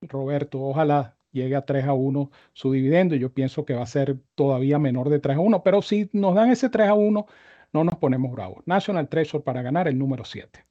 Roberto, 0.02 0.60
ojalá 0.60 1.16
llegue 1.32 1.56
a 1.56 1.64
3 1.64 1.86
a 1.86 1.92
1 1.94 2.30
su 2.52 2.72
dividendo. 2.72 3.14
Yo 3.14 3.32
pienso 3.32 3.64
que 3.64 3.74
va 3.74 3.82
a 3.82 3.86
ser 3.86 4.18
todavía 4.34 4.78
menor 4.78 5.08
de 5.08 5.18
3 5.18 5.36
a 5.36 5.40
1, 5.40 5.62
pero 5.62 5.82
si 5.82 6.08
nos 6.12 6.34
dan 6.34 6.50
ese 6.50 6.68
3 6.68 6.88
a 6.88 6.94
1, 6.94 7.26
no 7.72 7.84
nos 7.84 7.96
ponemos 7.96 8.30
bravos. 8.32 8.62
National 8.66 9.08
Treasure 9.08 9.42
para 9.42 9.62
ganar 9.62 9.88
el 9.88 9.98
número 9.98 10.24
7. 10.24 10.64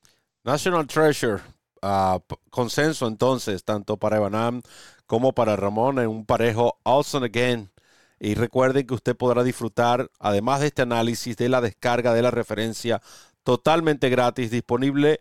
National 0.44 0.88
Treasure, 0.88 1.42
uh, 1.82 2.20
consenso 2.50 3.08
entonces, 3.08 3.64
tanto 3.64 3.98
para 3.98 4.18
Evanam 4.18 4.62
como 5.06 5.34
para 5.34 5.56
Ramón 5.56 6.00
en 6.00 6.08
un 6.08 6.26
parejo 6.26 6.80
Awesome 6.84 7.28
Again. 7.28 7.70
Y 8.20 8.36
recuerden 8.36 8.86
que 8.86 8.94
usted 8.94 9.16
podrá 9.16 9.44
disfrutar, 9.44 10.10
además 10.20 10.62
de 10.62 10.68
este 10.68 10.84
análisis, 10.84 11.36
de 11.38 11.50
la 11.50 11.60
descarga 11.60 12.14
de 12.14 12.22
la 12.22 12.30
referencia 12.30 13.02
totalmente 13.44 14.10
gratis, 14.10 14.52
disponible 14.52 15.20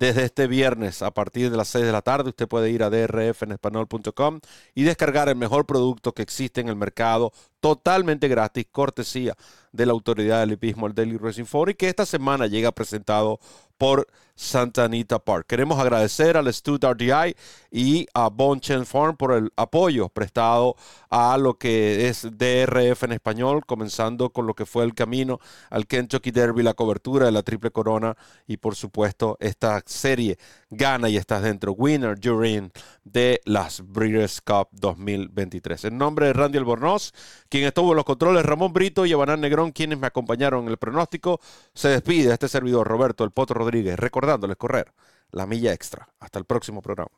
desde 0.00 0.24
este 0.24 0.46
viernes 0.46 1.02
a 1.02 1.12
partir 1.12 1.50
de 1.50 1.56
las 1.56 1.68
6 1.68 1.84
de 1.84 1.92
la 1.92 2.02
tarde. 2.02 2.30
Usted 2.30 2.48
puede 2.48 2.70
ir 2.70 2.82
a 2.82 2.90
drfenespanol.com 2.90 4.40
y 4.74 4.82
descargar 4.82 5.28
el 5.28 5.36
mejor 5.36 5.66
producto 5.66 6.12
que 6.12 6.22
existe 6.22 6.60
en 6.60 6.68
el 6.68 6.76
mercado 6.76 7.32
totalmente 7.60 8.28
gratis, 8.28 8.66
cortesía 8.70 9.36
de 9.72 9.86
la 9.86 9.92
autoridad 9.92 10.40
del 10.40 10.52
hipismo, 10.52 10.86
el 10.86 10.94
Daily 10.94 11.16
Racing 11.16 11.44
Forum, 11.44 11.74
que 11.74 11.88
esta 11.88 12.06
semana 12.06 12.46
llega 12.46 12.72
presentado 12.72 13.38
por 13.78 14.06
Santa 14.34 14.84
Anita 14.84 15.18
Park. 15.18 15.46
Queremos 15.46 15.78
agradecer 15.78 16.36
al 16.36 16.52
Stud 16.52 16.84
RDI 16.84 17.34
y 17.70 18.06
a 18.14 18.28
Bonchen 18.28 18.84
Farm 18.84 19.16
por 19.16 19.32
el 19.32 19.52
apoyo 19.56 20.08
prestado 20.08 20.76
a 21.08 21.36
lo 21.38 21.54
que 21.54 22.08
es 22.08 22.22
DRF 22.22 23.04
en 23.04 23.12
español, 23.12 23.64
comenzando 23.66 24.30
con 24.30 24.46
lo 24.46 24.54
que 24.54 24.66
fue 24.66 24.84
el 24.84 24.94
camino 24.94 25.40
al 25.70 25.86
Kentucky 25.86 26.30
Derby, 26.30 26.62
la 26.62 26.74
cobertura 26.74 27.26
de 27.26 27.32
la 27.32 27.42
Triple 27.42 27.70
Corona 27.70 28.16
y 28.46 28.58
por 28.58 28.76
supuesto 28.76 29.36
esta 29.40 29.82
serie 29.86 30.38
gana 30.70 31.08
y 31.08 31.16
estás 31.16 31.42
dentro, 31.42 31.72
winner, 31.72 32.18
during 32.18 32.70
de 33.04 33.40
las 33.44 33.82
Breeders' 33.82 34.40
Cup 34.40 34.68
2023. 34.72 35.86
En 35.86 35.98
nombre 35.98 36.26
de 36.26 36.32
Randy 36.32 36.58
Albornoz, 36.58 37.12
quien 37.50 37.64
estuvo 37.64 37.90
en 37.90 37.96
los 37.96 38.04
controles, 38.04 38.46
Ramón 38.46 38.72
Brito 38.72 39.04
y 39.04 39.12
Evanán 39.12 39.40
Negrón, 39.40 39.72
quienes 39.72 39.98
me 39.98 40.06
acompañaron 40.06 40.64
en 40.64 40.70
el 40.70 40.76
pronóstico, 40.78 41.40
se 41.74 41.88
despide 41.88 42.32
este 42.32 42.48
servidor 42.48 42.86
Roberto 42.86 43.24
El 43.24 43.32
Potro 43.32 43.58
Rodríguez, 43.58 43.98
recordándoles 43.98 44.56
correr 44.56 44.94
la 45.32 45.46
milla 45.46 45.72
extra. 45.72 46.08
Hasta 46.20 46.38
el 46.38 46.44
próximo 46.44 46.80
programa. 46.80 47.10